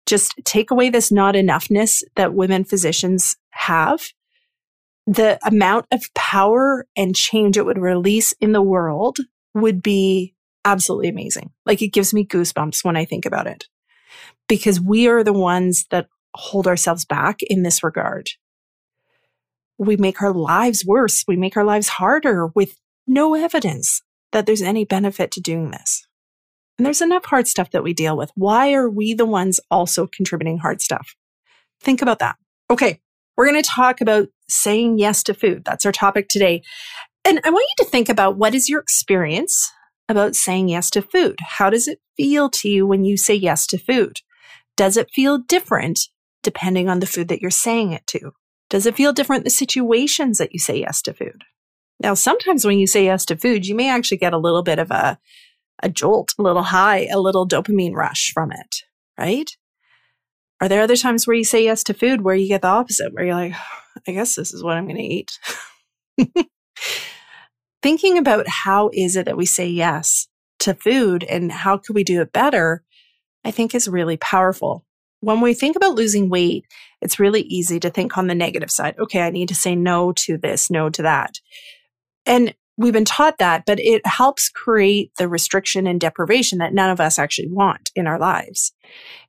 just 0.05 0.34
take 0.46 0.72
away 0.72 0.89
this 0.89 1.12
not 1.12 1.36
enoughness 1.36 2.01
that 2.15 2.34
women 2.34 2.63
physicians 2.63 3.36
have, 3.51 4.01
the 5.08 5.39
amount 5.46 5.88
of 5.91 6.03
power 6.13 6.88
and 6.96 7.15
change 7.15 7.58
it 7.58 7.65
would 7.65 7.79
release 7.79 8.34
in 8.39 8.51
the 8.51 8.62
world 8.62 9.17
would 9.53 9.81
be 9.81 10.34
absolutely 10.65 11.10
amazing. 11.10 11.51
Like 11.65 11.81
it 11.81 11.89
gives 11.89 12.13
me 12.13 12.25
goosebumps 12.25 12.84
when 12.84 12.96
I 12.96 13.05
think 13.05 13.25
about 13.25 13.48
it 13.48 13.65
because 14.48 14.79
we 14.79 15.08
are 15.08 15.24
the 15.24 15.34
ones 15.34 15.86
that 15.91 16.08
hold 16.34 16.67
ourselves 16.67 17.05
back 17.05 17.39
in 17.41 17.63
this 17.63 17.84
regard. 17.84 18.29
We 19.77 19.98
make 19.98 20.22
our 20.22 20.34
lives 20.34 20.86
worse. 20.86 21.24
We 21.27 21.36
make 21.36 21.58
our 21.58 21.63
lives 21.63 21.88
harder 21.89 22.48
with 22.48 22.77
no 23.08 23.34
evidence 23.34 24.01
that 24.31 24.46
there's 24.46 24.62
any 24.62 24.86
benefit 24.86 25.31
to 25.31 25.41
doing 25.41 25.72
this. 25.72 26.08
And 26.77 26.86
there's 26.86 27.01
enough 27.01 27.25
hard 27.25 27.48
stuff 27.48 27.72
that 27.72 27.84
we 27.84 27.93
deal 27.93 28.15
with. 28.15 28.31
Why 28.36 28.74
are 28.74 28.89
we 28.89 29.13
the 29.13 29.25
ones 29.25 29.60
also 29.70 30.08
contributing 30.08 30.60
hard 30.60 30.81
stuff? 30.81 31.15
Think 31.81 32.01
about 32.01 32.20
that. 32.20 32.38
Okay. 32.70 33.01
We're 33.35 33.50
going 33.50 33.61
to 33.61 33.69
talk 33.69 34.01
about 34.01 34.27
saying 34.50 35.00
yes 35.00 35.23
to 35.23 35.33
food. 35.33 35.63
That's 35.65 35.85
our 35.85 35.91
topic 35.91 36.27
today. 36.29 36.61
And 37.23 37.39
I 37.43 37.50
want 37.50 37.67
you 37.77 37.85
to 37.85 37.89
think 37.89 38.09
about 38.09 38.38
what 38.38 38.55
is 38.55 38.69
your 38.69 38.79
experience 38.79 39.71
about 40.09 40.35
saying 40.35 40.69
yes 40.69 40.89
to 40.91 41.01
food? 41.01 41.39
How 41.41 41.69
does 41.69 41.88
it 41.88 42.00
feel 42.17 42.50
to 42.50 42.69
you 42.69 42.85
when 42.85 43.05
you 43.05 43.17
say 43.17 43.33
yes 43.33 43.65
to 43.67 43.77
food? 43.77 44.17
Does 44.75 44.97
it 44.97 45.11
feel 45.13 45.38
different 45.38 46.00
depending 46.43 46.89
on 46.89 47.00
the 47.00 47.07
food 47.07 47.27
that 47.29 47.41
you're 47.41 47.51
saying 47.51 47.91
it 47.93 48.05
to? 48.07 48.31
Does 48.69 48.85
it 48.85 48.95
feel 48.95 49.13
different 49.13 49.43
the 49.43 49.50
situations 49.50 50.38
that 50.38 50.53
you 50.53 50.59
say 50.59 50.79
yes 50.79 51.01
to 51.03 51.13
food? 51.13 51.43
Now, 52.00 52.13
sometimes 52.13 52.65
when 52.65 52.79
you 52.79 52.88
say 52.88 53.05
yes 53.05 53.25
to 53.25 53.38
food, 53.38 53.67
you 53.67 53.75
may 53.75 53.89
actually 53.89 54.17
get 54.17 54.33
a 54.33 54.39
little 54.39 54.63
bit 54.63 54.79
of 54.79 54.91
a, 54.91 55.19
a 55.83 55.89
jolt, 55.89 56.33
a 56.39 56.41
little 56.41 56.63
high, 56.63 57.07
a 57.11 57.19
little 57.19 57.47
dopamine 57.47 57.93
rush 57.93 58.31
from 58.33 58.51
it, 58.51 58.77
right? 59.19 59.51
Are 60.62 60.70
there 60.70 60.82
other 60.82 60.96
times 60.96 61.25
where 61.25 61.36
you 61.36 61.44
say 61.44 61.63
yes 61.63 61.84
to 61.86 61.94
food 61.94 62.22
where 62.22 62.36
you 62.36 62.48
get 62.48 62.62
the 62.62 62.68
opposite, 62.68 63.13
where 63.13 63.25
you're 63.25 63.34
like, 63.34 63.56
I 64.08 64.12
guess 64.12 64.36
this 64.36 64.53
is 64.53 64.63
what 64.63 64.77
I'm 64.77 64.86
going 64.86 64.98
to 64.98 65.03
eat? 65.03 65.39
Thinking 67.82 68.20
about 68.20 68.48
how 68.48 68.91
is 68.94 69.15
it 69.15 69.25
that 69.25 69.38
we 69.38 69.48
say 69.48 69.68
yes 69.68 70.27
to 70.60 70.75
food 70.75 71.24
and 71.24 71.51
how 71.51 71.77
could 71.77 71.96
we 71.96 72.03
do 72.03 72.22
it 72.22 72.32
better, 72.32 72.84
I 73.44 73.50
think 73.50 73.74
is 73.74 73.88
really 73.88 74.18
powerful. 74.18 74.86
When 75.22 75.41
we 75.41 75.56
think 75.56 75.75
about 75.75 75.96
losing 75.96 76.30
weight, 76.30 76.65
it's 77.01 77.20
really 77.20 77.41
easy 77.41 77.80
to 77.80 77.89
think 77.89 78.15
on 78.18 78.27
the 78.27 78.36
negative 78.36 78.70
side. 78.70 78.96
Okay, 79.00 79.22
I 79.22 79.32
need 79.32 79.48
to 79.50 79.56
say 79.56 79.75
no 79.75 80.12
to 80.13 80.38
this, 80.38 80.70
no 80.70 80.89
to 80.91 81.01
that. 81.01 81.39
And 82.27 82.53
we've 82.78 82.94
been 82.94 83.06
taught 83.06 83.38
that, 83.40 83.63
but 83.66 83.80
it 83.80 84.06
helps 84.06 84.50
create 84.50 85.12
the 85.18 85.28
restriction 85.28 85.88
and 85.88 86.00
deprivation 86.00 86.60
that 86.60 86.74
none 86.74 86.90
of 86.90 87.00
us 87.00 87.20
actually 87.20 87.50
want 87.50 87.92
in 87.96 88.08
our 88.08 88.20
lives. 88.20 88.74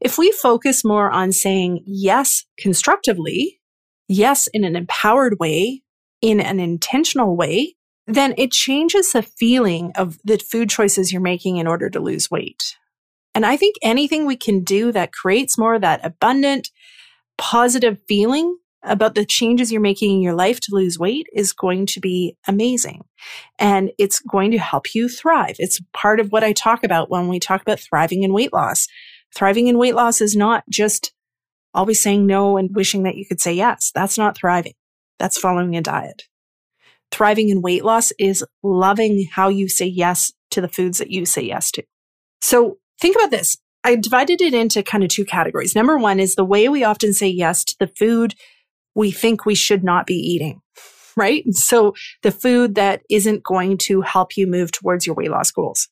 If 0.01 0.19
we 0.19 0.33
focus 0.33 0.85
more 0.85 1.11
on 1.11 1.33
saying 1.33 1.83
yes 1.87 2.45
constructively, 2.59 3.61
yes 4.09 4.49
in 4.53 4.65
an 4.65 4.77
empowered 4.77 5.39
way, 5.39 5.83
in 6.21 6.41
an 6.41 6.61
intentional 6.61 7.37
way, 7.37 7.75
then 8.07 8.35
it 8.37 8.53
changes 8.53 9.13
the 9.13 9.23
feeling 9.23 9.93
of 9.97 10.19
the 10.25 10.39
food 10.39 10.71
choices 10.71 11.13
you're 11.13 11.21
making 11.21 11.57
in 11.57 11.67
order 11.67 11.89
to 11.91 12.01
lose 12.01 12.31
weight. 12.31 12.77
And 13.35 13.47
I 13.47 13.57
think 13.57 13.77
anything 13.83 14.27
we 14.27 14.37
can 14.37 14.63
do 14.63 14.93
that 14.93 15.13
creates 15.13 15.57
more 15.57 15.75
of 15.75 15.81
that 15.83 16.05
abundant, 16.05 16.71
positive 17.39 17.99
feeling 18.09 18.57
about 18.83 19.15
the 19.15 19.25
changes 19.25 19.71
you're 19.71 19.81
making 19.81 20.12
in 20.12 20.23
your 20.23 20.35
life 20.35 20.61
to 20.61 20.75
lose 20.75 20.99
weight 20.99 21.27
is 21.33 21.53
going 21.53 21.87
to 21.87 22.01
be 22.01 22.37
amazing. 22.49 23.05
And 23.59 23.93
it's 23.99 24.19
going 24.21 24.51
to 24.51 24.59
help 24.59 24.95
you 24.95 25.09
thrive. 25.09 25.57
It's 25.59 25.81
part 25.93 26.21
of 26.21 26.31
what 26.31 26.45
I 26.45 26.53
talk 26.53 26.83
about 26.83 27.11
when 27.11 27.29
we 27.29 27.39
talk 27.39 27.62
about 27.62 27.81
thriving 27.81 28.23
in 28.23 28.33
weight 28.33 28.53
loss. 28.53 28.89
Thriving 29.35 29.69
in 29.69 29.79
weight 29.79 29.95
loss 29.95 30.21
is 30.21 30.37
not 30.37 30.65
just 30.69 31.12
always 31.75 32.03
saying 32.03 32.27
no 32.27 32.57
and 32.57 32.75
wishing 32.75 33.05
that 33.05 33.17
you 33.17 33.25
could 33.27 33.41
say 33.41 33.53
yes. 33.53 33.93
That's 33.95 34.19
not 34.19 34.37
thriving. 34.37 34.75
That's 35.19 35.39
following 35.39 35.77
a 35.77 35.81
diet. 35.81 36.25
Thriving 37.11 37.51
in 37.51 37.62
weight 37.62 37.85
loss 37.85 38.12
is 38.19 38.45
loving 38.62 39.29
how 39.31 39.49
you 39.49 39.69
say 39.69 39.87
yes 39.87 40.33
to 40.51 40.61
the 40.61 40.69
foods 40.69 40.99
that 40.99 41.11
you 41.11 41.25
say 41.25 41.43
yes 41.43 41.71
to. 41.73 41.85
So 42.41 42.79
think 43.01 43.17
about 43.17 43.31
this. 43.31 43.57
I 43.85 43.97
divided 43.97 44.41
it 44.41 44.55
into 44.55 44.83
kind 44.83 45.03
of 45.03 45.11
two 45.11 45.25
categories. 45.25 45.75
Number 45.75 45.99
one 45.99 46.21
is 46.21 46.35
the 46.35 46.45
way 46.45 46.69
we 46.69 46.85
often 46.85 47.12
say 47.12 47.29
yes 47.29 47.65
to 47.65 47.77
the 47.79 47.89
food 47.89 48.35
we 48.95 49.11
think 49.11 49.45
we 49.45 49.55
should 49.55 49.85
not 49.85 50.07
be 50.07 50.15
eating, 50.15 50.61
right? 51.17 51.45
So 51.53 51.95
the 52.23 52.33
food 52.33 52.75
that 52.75 53.03
isn't 53.11 53.43
going 53.43 53.79
to 53.79 54.03
help 54.03 54.37
you 54.37 54.47
move 54.47 54.73
towards 54.73 55.07
your 55.07 55.15
weight 55.15 55.31
loss 55.31 55.51
goals. 55.51 55.89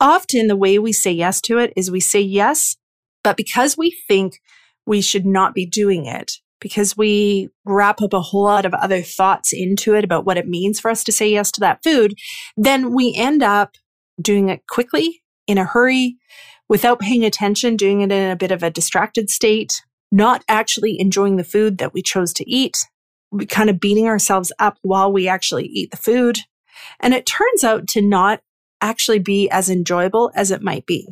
Often 0.00 0.48
the 0.48 0.56
way 0.56 0.78
we 0.78 0.92
say 0.92 1.12
yes 1.12 1.40
to 1.42 1.58
it 1.58 1.72
is 1.76 1.90
we 1.90 2.00
say 2.00 2.20
yes, 2.20 2.76
but 3.22 3.36
because 3.36 3.76
we 3.76 3.96
think 4.08 4.40
we 4.84 5.00
should 5.00 5.24
not 5.24 5.54
be 5.54 5.64
doing 5.64 6.06
it, 6.06 6.32
because 6.60 6.96
we 6.96 7.48
wrap 7.64 8.02
up 8.02 8.12
a 8.12 8.20
whole 8.20 8.44
lot 8.44 8.64
of 8.64 8.74
other 8.74 9.02
thoughts 9.02 9.52
into 9.52 9.94
it 9.94 10.04
about 10.04 10.24
what 10.24 10.36
it 10.36 10.48
means 10.48 10.80
for 10.80 10.90
us 10.90 11.04
to 11.04 11.12
say 11.12 11.30
yes 11.30 11.50
to 11.52 11.60
that 11.60 11.82
food, 11.84 12.14
then 12.56 12.94
we 12.94 13.14
end 13.14 13.42
up 13.42 13.76
doing 14.20 14.48
it 14.48 14.62
quickly 14.68 15.22
in 15.46 15.58
a 15.58 15.64
hurry 15.64 16.16
without 16.68 17.00
paying 17.00 17.24
attention, 17.24 17.76
doing 17.76 18.00
it 18.00 18.10
in 18.10 18.30
a 18.30 18.36
bit 18.36 18.50
of 18.50 18.62
a 18.62 18.70
distracted 18.70 19.28
state, 19.28 19.82
not 20.12 20.44
actually 20.46 21.00
enjoying 21.00 21.36
the 21.36 21.44
food 21.44 21.78
that 21.78 21.94
we 21.94 22.02
chose 22.02 22.32
to 22.34 22.48
eat, 22.48 22.76
we 23.32 23.46
kind 23.46 23.70
of 23.70 23.80
beating 23.80 24.06
ourselves 24.06 24.52
up 24.58 24.78
while 24.82 25.10
we 25.10 25.26
actually 25.26 25.64
eat 25.66 25.90
the 25.90 25.96
food. 25.96 26.40
And 27.00 27.14
it 27.14 27.26
turns 27.26 27.64
out 27.64 27.88
to 27.88 28.02
not 28.02 28.42
actually 28.80 29.18
be 29.18 29.48
as 29.48 29.70
enjoyable 29.70 30.30
as 30.34 30.50
it 30.50 30.62
might 30.62 30.84
be, 30.84 31.08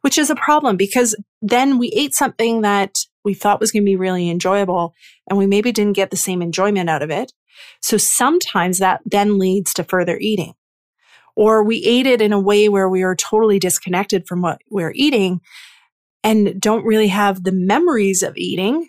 which 0.00 0.16
is 0.16 0.30
a 0.30 0.36
problem 0.36 0.76
because 0.76 1.14
then 1.42 1.78
we 1.78 1.88
ate 1.88 2.14
something 2.14 2.62
that 2.62 2.96
we 3.22 3.34
thought 3.34 3.60
was 3.60 3.70
going 3.70 3.82
to 3.82 3.90
be 3.90 3.96
really 3.96 4.30
enjoyable 4.30 4.94
and 5.28 5.38
we 5.38 5.46
maybe 5.46 5.70
didn't 5.70 5.96
get 5.96 6.10
the 6.10 6.16
same 6.16 6.40
enjoyment 6.40 6.88
out 6.88 7.02
of 7.02 7.10
it. 7.10 7.32
So 7.82 7.96
sometimes 7.96 8.78
that 8.78 9.02
then 9.04 9.38
leads 9.38 9.74
to 9.74 9.84
further 9.84 10.16
eating. 10.18 10.54
Or 11.34 11.62
we 11.62 11.84
ate 11.84 12.06
it 12.06 12.22
in 12.22 12.32
a 12.32 12.40
way 12.40 12.68
where 12.68 12.88
we 12.88 13.04
were 13.04 13.16
totally 13.16 13.58
disconnected 13.58 14.26
from 14.26 14.40
what 14.40 14.60
we 14.70 14.82
we're 14.82 14.92
eating 14.94 15.42
and 16.26 16.60
don't 16.60 16.84
really 16.84 17.06
have 17.06 17.44
the 17.44 17.52
memories 17.52 18.24
of 18.24 18.36
eating. 18.36 18.88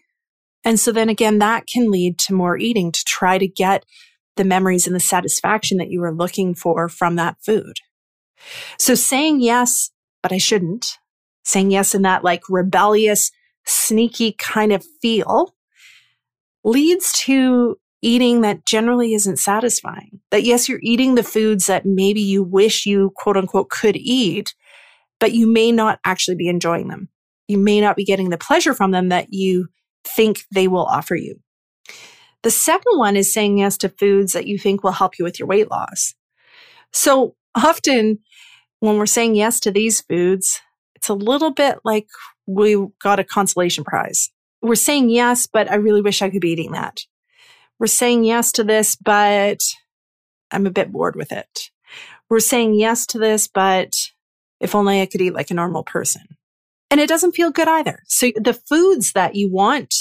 And 0.64 0.80
so 0.80 0.92
then 0.92 1.08
again, 1.08 1.38
that 1.38 1.68
can 1.72 1.92
lead 1.92 2.18
to 2.22 2.34
more 2.34 2.58
eating 2.58 2.92
to 2.92 3.04
try 3.06 3.38
to 3.38 3.48
get 3.48 3.86
the 4.38 4.44
memories 4.44 4.88
and 4.88 4.96
the 4.96 5.00
satisfaction 5.00 5.78
that 5.78 5.92
you 5.92 6.02
were 6.02 6.14
looking 6.14 6.56
for 6.56 6.90
from 6.90 7.16
that 7.18 7.38
food. 7.46 7.78
So 8.80 8.96
saying 8.96 9.42
yes, 9.42 9.92
but 10.24 10.32
I 10.32 10.40
shouldn't, 10.40 10.98
saying 11.46 11.70
yes 11.70 11.94
in 11.94 12.02
that 12.02 12.24
like 12.24 12.42
rebellious, 12.50 13.30
sneaky 13.68 14.32
kind 14.32 14.72
of 14.72 14.84
feel 15.00 15.54
leads 16.64 17.12
to 17.26 17.78
eating 18.02 18.42
that 18.42 18.66
generally 18.66 19.14
isn't 19.14 19.38
satisfying. 19.38 20.22
That 20.32 20.44
yes, 20.44 20.68
you're 20.68 20.80
eating 20.82 21.14
the 21.14 21.24
foods 21.24 21.68
that 21.68 21.86
maybe 21.86 22.22
you 22.22 22.42
wish 22.42 22.88
you 22.88 23.12
quote 23.16 23.38
unquote 23.38 23.70
could 23.70 23.96
eat, 23.96 24.56
but 25.20 25.34
you 25.34 25.46
may 25.46 25.72
not 25.72 26.00
actually 26.04 26.36
be 26.36 26.48
enjoying 26.48 26.88
them 26.88 27.10
you 27.48 27.58
may 27.58 27.82
not 27.82 27.96
be 27.96 28.06
getting 28.06 28.30
the 28.30 28.38
pleasure 28.38 28.74
from 28.74 28.92
them 28.92 29.10
that 29.10 29.28
you 29.32 29.68
think 30.04 30.44
they 30.52 30.68
will 30.68 30.86
offer 30.86 31.16
you. 31.16 31.40
The 32.44 32.52
second 32.52 32.98
one 32.98 33.16
is 33.16 33.34
saying 33.34 33.58
yes 33.58 33.78
to 33.80 33.90
foods 33.90 34.34
that 34.34 34.48
you 34.48 34.58
think 34.58 34.84
will 34.84 34.92
help 34.92 35.18
you 35.18 35.26
with 35.26 35.40
your 35.40 35.48
weight 35.48 35.70
loss. 35.70 36.14
So 36.94 37.36
often 37.56 38.20
when 38.80 38.98
we're 38.98 39.06
saying 39.06 39.36
yes 39.36 39.60
to 39.62 39.72
these 39.72 40.02
foods, 40.02 40.62
it's 40.96 41.10
a 41.10 41.14
little 41.14 41.52
bit 41.52 41.80
like 41.84 42.08
we 42.46 42.78
got 43.02 43.20
a 43.20 43.24
consolation 43.24 43.84
prize. 43.84 44.30
We're 44.62 44.76
saying 44.76 45.10
yes, 45.10 45.48
but 45.48 45.70
I 45.70 45.76
really 45.76 46.02
wish 46.02 46.22
I 46.22 46.30
could 46.30 46.42
be 46.42 46.52
eating 46.52 46.72
that. 46.72 47.00
We're 47.80 47.88
saying 47.88 48.24
yes 48.24 48.52
to 48.54 48.64
this, 48.64 48.96
but 48.96 49.60
I'm 50.52 50.66
a 50.66 50.72
bit 50.72 50.92
bored 50.92 51.16
with 51.16 51.32
it. 51.32 51.70
We're 52.30 52.40
saying 52.40 52.76
yes 52.76 53.06
to 53.08 53.20
this, 53.20 53.48
but 53.48 53.94
if 54.60 54.74
only 54.74 55.02
I 55.02 55.06
could 55.06 55.22
eat 55.22 55.34
like 55.34 55.52
a 55.52 55.56
normal 55.56 55.84
person. 55.84 56.37
And 56.90 57.00
it 57.00 57.10
doesn't 57.10 57.34
feel 57.34 57.52
good 57.52 57.68
either. 57.68 58.04
So 58.08 58.32
the 58.36 58.54
foods 58.54 59.12
that 59.14 59.36
you 59.36 59.52
want, 59.52 59.94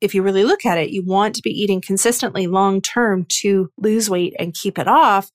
if 0.00 0.14
you 0.14 0.22
really 0.22 0.44
look 0.44 0.64
at 0.64 0.78
it, 0.78 0.90
you 0.90 1.04
want 1.04 1.34
to 1.36 1.42
be 1.42 1.50
eating 1.50 1.80
consistently 1.80 2.46
long 2.46 2.80
term 2.80 3.26
to 3.40 3.70
lose 3.76 4.08
weight 4.08 4.34
and 4.38 4.54
keep 4.54 4.78
it 4.78 4.88
off. 4.88 5.30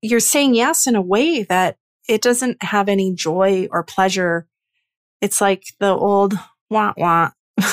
You're 0.00 0.20
saying 0.20 0.54
yes 0.54 0.86
in 0.86 0.96
a 0.96 1.02
way 1.02 1.42
that 1.44 1.76
it 2.08 2.22
doesn't 2.22 2.62
have 2.62 2.88
any 2.88 3.14
joy 3.14 3.68
or 3.70 3.82
pleasure. 3.84 4.46
It's 5.20 5.40
like 5.40 5.64
the 5.78 5.90
old 5.90 6.34
wah 6.70 6.94
wah 6.96 7.30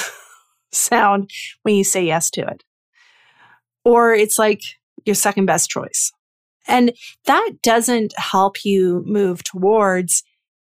sound 0.72 1.29
when 1.63 1.75
you 1.75 1.84
say 1.84 2.05
yes 2.05 2.29
to 2.32 2.41
it. 2.41 2.63
Or 3.86 4.13
it's 4.13 4.38
like 4.38 4.62
your 5.05 5.15
second 5.15 5.46
best 5.46 5.70
choice. 5.70 6.12
And 6.67 6.94
that 7.25 7.51
doesn't 7.63 8.13
help 8.17 8.65
you 8.65 9.03
move 9.05 9.44
towards 9.44 10.24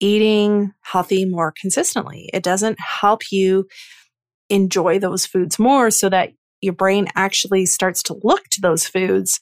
eating 0.01 0.73
healthy 0.83 1.25
more 1.25 1.53
consistently. 1.59 2.31
It 2.33 2.43
doesn't 2.43 2.79
help 2.81 3.33
you 3.33 3.67
enjoy 4.49 4.99
those 4.99 5.27
foods 5.27 5.59
more 5.59 5.91
so 5.91 6.09
that 6.09 6.31
your 6.61 6.75
brain 6.75 7.09
actually 7.15 7.67
starts 7.67 8.03
to 8.05 8.19
look 8.23 8.45
to 8.51 8.61
those 8.61 8.87
foods 8.87 9.41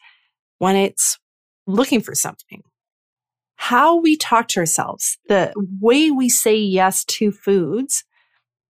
when 0.58 0.76
it's 0.76 1.18
looking 1.66 2.00
for 2.00 2.14
something. 2.14 2.62
How 3.56 4.00
we 4.00 4.16
talk 4.16 4.49
to 4.49 4.61
ourselves, 4.61 5.18
the 5.28 5.52
way 5.80 6.11
we 6.11 6.28
say 6.28 6.56
yes 6.56 7.04
to 7.04 7.30
foods 7.30 8.04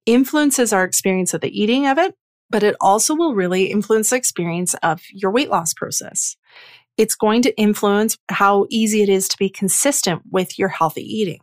influences 0.06 0.72
our 0.72 0.84
experience 0.84 1.34
of 1.34 1.40
the 1.40 1.58
eating 1.58 1.86
of 1.86 1.98
it, 1.98 2.14
but 2.50 2.62
it 2.62 2.76
also 2.80 3.14
will 3.14 3.34
really 3.34 3.64
influence 3.64 4.10
the 4.10 4.16
experience 4.16 4.74
of 4.82 5.00
your 5.10 5.30
weight 5.30 5.50
loss 5.50 5.72
process. 5.72 6.36
It's 6.96 7.14
going 7.14 7.42
to 7.42 7.56
influence 7.58 8.16
how 8.28 8.66
easy 8.70 9.02
it 9.02 9.08
is 9.08 9.28
to 9.28 9.36
be 9.38 9.48
consistent 9.48 10.22
with 10.30 10.58
your 10.58 10.68
healthy 10.68 11.02
eating. 11.02 11.40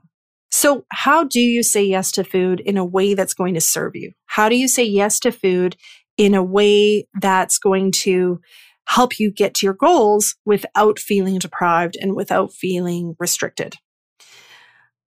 So, 0.52 0.86
how 0.92 1.24
do 1.24 1.40
you 1.40 1.64
say 1.64 1.84
yes 1.84 2.12
to 2.14 2.24
food 2.24 2.60
in 2.60 2.78
a 2.78 2.86
way 2.86 3.14
that's 3.14 3.34
going 3.34 3.54
to 3.54 3.62
serve 3.62 3.96
you? 3.96 4.12
How 4.26 4.50
do 4.50 4.56
you 4.56 4.68
say 4.68 4.84
yes 4.84 5.20
to 5.22 5.32
food 5.32 5.78
in 6.18 6.36
a 6.36 6.44
way 6.44 7.08
that's 7.22 7.58
going 7.58 7.94
to 8.04 8.42
help 8.86 9.18
you 9.18 9.32
get 9.32 9.54
to 9.56 9.66
your 9.66 9.74
goals 9.74 10.36
without 10.46 11.00
feeling 11.00 11.40
deprived 11.40 11.98
and 12.00 12.16
without 12.16 12.52
feeling 12.52 13.16
restricted? 13.18 13.76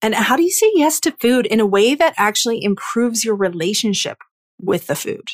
And 0.00 0.14
how 0.14 0.36
do 0.36 0.42
you 0.42 0.50
say 0.50 0.70
yes 0.74 1.00
to 1.00 1.16
food 1.20 1.46
in 1.46 1.60
a 1.60 1.66
way 1.66 1.94
that 1.96 2.14
actually 2.16 2.62
improves 2.62 3.24
your 3.24 3.36
relationship 3.36 4.18
with 4.60 4.86
the 4.86 4.96
food? 4.96 5.30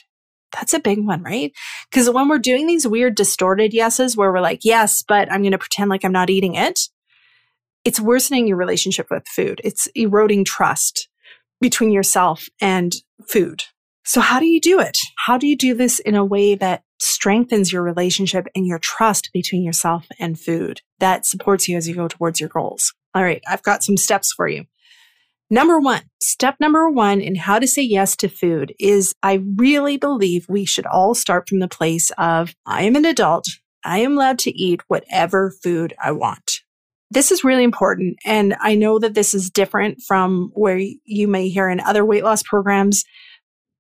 That's 0.52 0.72
a 0.72 0.80
big 0.80 1.04
one, 1.04 1.22
right? 1.22 1.52
Because 1.90 2.08
when 2.10 2.28
we're 2.28 2.38
doing 2.38 2.66
these 2.66 2.86
weird 2.86 3.14
distorted 3.14 3.74
yeses 3.74 4.16
where 4.16 4.32
we're 4.32 4.40
like, 4.40 4.60
yes, 4.62 5.02
but 5.06 5.30
I'm 5.30 5.42
going 5.42 5.52
to 5.52 5.58
pretend 5.58 5.90
like 5.90 6.04
I'm 6.04 6.12
not 6.12 6.30
eating 6.30 6.54
it, 6.54 6.80
it's 7.88 7.99
worsening 7.99 8.47
your 8.47 8.59
relationship 8.59 9.07
with 9.11 9.26
food. 9.26 9.62
It's 9.64 9.88
eroding 9.95 10.45
trust 10.45 11.09
between 11.59 11.90
yourself 11.90 12.47
and 12.61 12.92
food. 13.26 13.62
So, 14.04 14.21
how 14.21 14.40
do 14.40 14.45
you 14.45 14.61
do 14.61 14.78
it? 14.78 14.99
How 15.25 15.38
do 15.38 15.47
you 15.47 15.57
do 15.57 15.73
this 15.73 15.99
in 15.99 16.14
a 16.14 16.23
way 16.23 16.54
that 16.54 16.83
strengthens 17.00 17.73
your 17.73 17.83
relationship 17.83 18.47
and 18.54 18.66
your 18.66 18.78
trust 18.78 19.30
between 19.33 19.64
yourself 19.64 20.07
and 20.21 20.38
food 20.38 20.83
that 20.99 21.25
supports 21.25 21.66
you 21.66 21.78
as 21.78 21.88
you 21.88 21.95
go 21.95 22.09
towards 22.09 22.40
your 22.40 22.50
goals? 22.50 22.92
All 23.14 23.23
right, 23.23 23.42
I've 23.49 23.62
got 23.62 23.83
some 23.83 23.97
steps 23.97 24.35
for 24.37 24.47
you. 24.47 24.66
Number 25.49 25.80
one, 25.80 26.02
step 26.21 26.57
number 26.61 26.90
one 26.90 27.23
in 27.23 27.37
how 27.37 27.59
to 27.59 27.66
say 27.66 27.80
yes 27.80 28.16
to 28.16 28.28
food 28.28 28.75
is 28.78 29.14
I 29.23 29.40
really 29.57 29.97
believe 29.97 30.45
we 30.47 30.66
should 30.66 30.85
all 30.85 31.14
start 31.14 31.49
from 31.49 31.61
the 31.61 31.68
place 31.68 32.12
of 32.18 32.54
I 32.66 32.83
am 32.83 32.97
an 32.97 33.07
adult. 33.07 33.47
I 33.83 34.00
am 34.00 34.12
allowed 34.12 34.40
to 34.40 34.50
eat 34.50 34.83
whatever 34.88 35.54
food 35.62 35.95
I 36.04 36.12
want. 36.12 36.61
This 37.10 37.32
is 37.32 37.44
really 37.44 37.64
important. 37.64 38.18
And 38.24 38.54
I 38.60 38.74
know 38.74 38.98
that 38.98 39.14
this 39.14 39.34
is 39.34 39.50
different 39.50 40.02
from 40.06 40.50
where 40.54 40.78
you 41.04 41.28
may 41.28 41.48
hear 41.48 41.68
in 41.68 41.80
other 41.80 42.04
weight 42.04 42.24
loss 42.24 42.42
programs. 42.42 43.04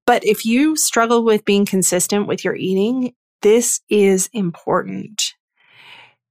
But 0.06 0.24
if 0.24 0.46
you 0.46 0.76
struggle 0.76 1.24
with 1.24 1.44
being 1.44 1.66
consistent 1.66 2.26
with 2.26 2.42
your 2.44 2.56
eating, 2.56 3.12
this 3.42 3.80
is 3.90 4.30
important. 4.32 5.34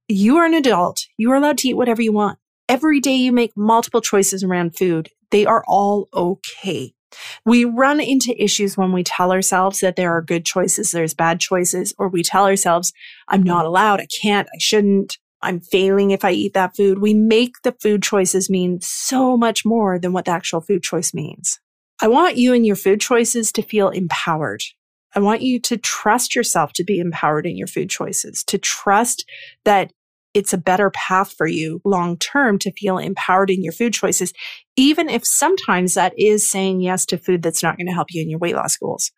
You 0.08 0.38
are 0.38 0.46
an 0.46 0.54
adult. 0.54 1.06
You 1.16 1.30
are 1.30 1.36
allowed 1.36 1.58
to 1.58 1.68
eat 1.68 1.74
whatever 1.74 2.02
you 2.02 2.12
want. 2.12 2.38
Every 2.68 3.00
day 3.00 3.14
you 3.14 3.32
make 3.32 3.56
multiple 3.56 4.00
choices 4.00 4.42
around 4.42 4.76
food. 4.76 5.10
They 5.30 5.46
are 5.46 5.64
all 5.68 6.08
okay. 6.12 6.92
We 7.44 7.64
run 7.64 8.00
into 8.00 8.34
issues 8.42 8.76
when 8.76 8.92
we 8.92 9.04
tell 9.04 9.32
ourselves 9.32 9.80
that 9.80 9.96
there 9.96 10.12
are 10.12 10.22
good 10.22 10.44
choices, 10.44 10.90
there's 10.90 11.14
bad 11.14 11.40
choices, 11.40 11.94
or 11.98 12.08
we 12.08 12.22
tell 12.22 12.44
ourselves, 12.44 12.92
I'm 13.28 13.42
not 13.42 13.64
allowed, 13.64 14.00
I 14.00 14.06
can't, 14.06 14.48
I 14.54 14.58
shouldn't. 14.58 15.18
I'm 15.42 15.60
failing 15.60 16.10
if 16.10 16.24
I 16.24 16.32
eat 16.32 16.54
that 16.54 16.76
food. 16.76 16.98
We 16.98 17.14
make 17.14 17.62
the 17.62 17.76
food 17.80 18.02
choices 18.02 18.50
mean 18.50 18.80
so 18.80 19.36
much 19.36 19.64
more 19.64 19.98
than 19.98 20.12
what 20.12 20.24
the 20.24 20.32
actual 20.32 20.60
food 20.60 20.82
choice 20.82 21.14
means. 21.14 21.60
I 22.00 22.08
want 22.08 22.36
you 22.36 22.54
and 22.54 22.66
your 22.66 22.76
food 22.76 23.00
choices 23.00 23.52
to 23.52 23.62
feel 23.62 23.88
empowered. 23.88 24.62
I 25.14 25.20
want 25.20 25.42
you 25.42 25.58
to 25.60 25.76
trust 25.76 26.34
yourself 26.34 26.72
to 26.74 26.84
be 26.84 26.98
empowered 26.98 27.46
in 27.46 27.56
your 27.56 27.66
food 27.66 27.90
choices, 27.90 28.44
to 28.44 28.58
trust 28.58 29.24
that 29.64 29.92
it's 30.34 30.52
a 30.52 30.58
better 30.58 30.90
path 30.90 31.32
for 31.36 31.46
you 31.46 31.80
long 31.84 32.16
term 32.18 32.58
to 32.60 32.72
feel 32.72 32.98
empowered 32.98 33.50
in 33.50 33.64
your 33.64 33.72
food 33.72 33.94
choices, 33.94 34.32
even 34.76 35.08
if 35.08 35.22
sometimes 35.24 35.94
that 35.94 36.12
is 36.18 36.48
saying 36.48 36.80
yes 36.80 37.06
to 37.06 37.18
food 37.18 37.42
that's 37.42 37.62
not 37.62 37.76
going 37.76 37.86
to 37.86 37.94
help 37.94 38.08
you 38.10 38.22
in 38.22 38.28
your 38.28 38.38
weight 38.38 38.54
loss 38.54 38.76
goals. 38.76 39.10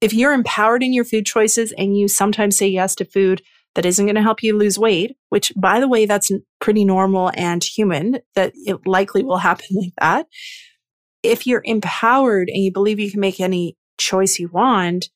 If 0.00 0.12
you're 0.12 0.32
empowered 0.32 0.82
in 0.82 0.92
your 0.92 1.04
food 1.04 1.26
choices 1.26 1.72
and 1.72 1.96
you 1.96 2.08
sometimes 2.08 2.56
say 2.56 2.66
yes 2.66 2.94
to 2.96 3.04
food 3.04 3.42
that 3.74 3.86
isn't 3.86 4.06
going 4.06 4.14
to 4.14 4.22
help 4.22 4.42
you 4.42 4.56
lose 4.56 4.78
weight, 4.78 5.16
which 5.30 5.52
by 5.56 5.80
the 5.80 5.88
way, 5.88 6.06
that's 6.06 6.30
pretty 6.60 6.84
normal 6.84 7.30
and 7.34 7.62
human, 7.62 8.18
that 8.34 8.52
it 8.54 8.86
likely 8.86 9.22
will 9.22 9.38
happen 9.38 9.66
like 9.74 9.92
that. 10.00 10.26
If 11.22 11.46
you're 11.46 11.62
empowered 11.64 12.48
and 12.48 12.62
you 12.62 12.72
believe 12.72 13.00
you 13.00 13.10
can 13.10 13.20
make 13.20 13.40
any 13.40 13.76
choice 13.98 14.38
you 14.38 14.48
want, 14.48 15.08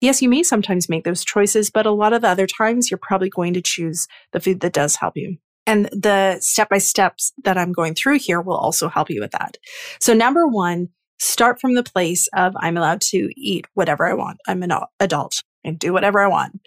yes, 0.00 0.20
you 0.20 0.28
may 0.28 0.42
sometimes 0.42 0.88
make 0.88 1.04
those 1.04 1.24
choices, 1.24 1.70
but 1.70 1.86
a 1.86 1.90
lot 1.90 2.12
of 2.12 2.22
the 2.22 2.28
other 2.28 2.46
times 2.46 2.90
you're 2.90 2.98
probably 3.00 3.30
going 3.30 3.54
to 3.54 3.62
choose 3.62 4.06
the 4.32 4.40
food 4.40 4.60
that 4.60 4.72
does 4.72 4.96
help 4.96 5.16
you. 5.16 5.36
And 5.66 5.86
the 5.86 6.38
step 6.40 6.68
by 6.68 6.78
steps 6.78 7.32
that 7.44 7.56
I'm 7.56 7.72
going 7.72 7.94
through 7.94 8.18
here 8.18 8.40
will 8.40 8.56
also 8.56 8.88
help 8.88 9.08
you 9.08 9.20
with 9.20 9.30
that. 9.30 9.56
So 9.98 10.12
number 10.12 10.46
one, 10.46 10.88
start 11.18 11.58
from 11.60 11.74
the 11.74 11.82
place 11.82 12.28
of 12.36 12.54
I'm 12.56 12.76
allowed 12.76 13.00
to 13.02 13.30
eat 13.36 13.66
whatever 13.74 14.06
I 14.06 14.14
want. 14.14 14.38
I'm 14.46 14.62
an 14.62 14.72
adult 15.00 15.42
and 15.62 15.78
do 15.78 15.92
whatever 15.92 16.20
I 16.20 16.28
want. 16.28 16.60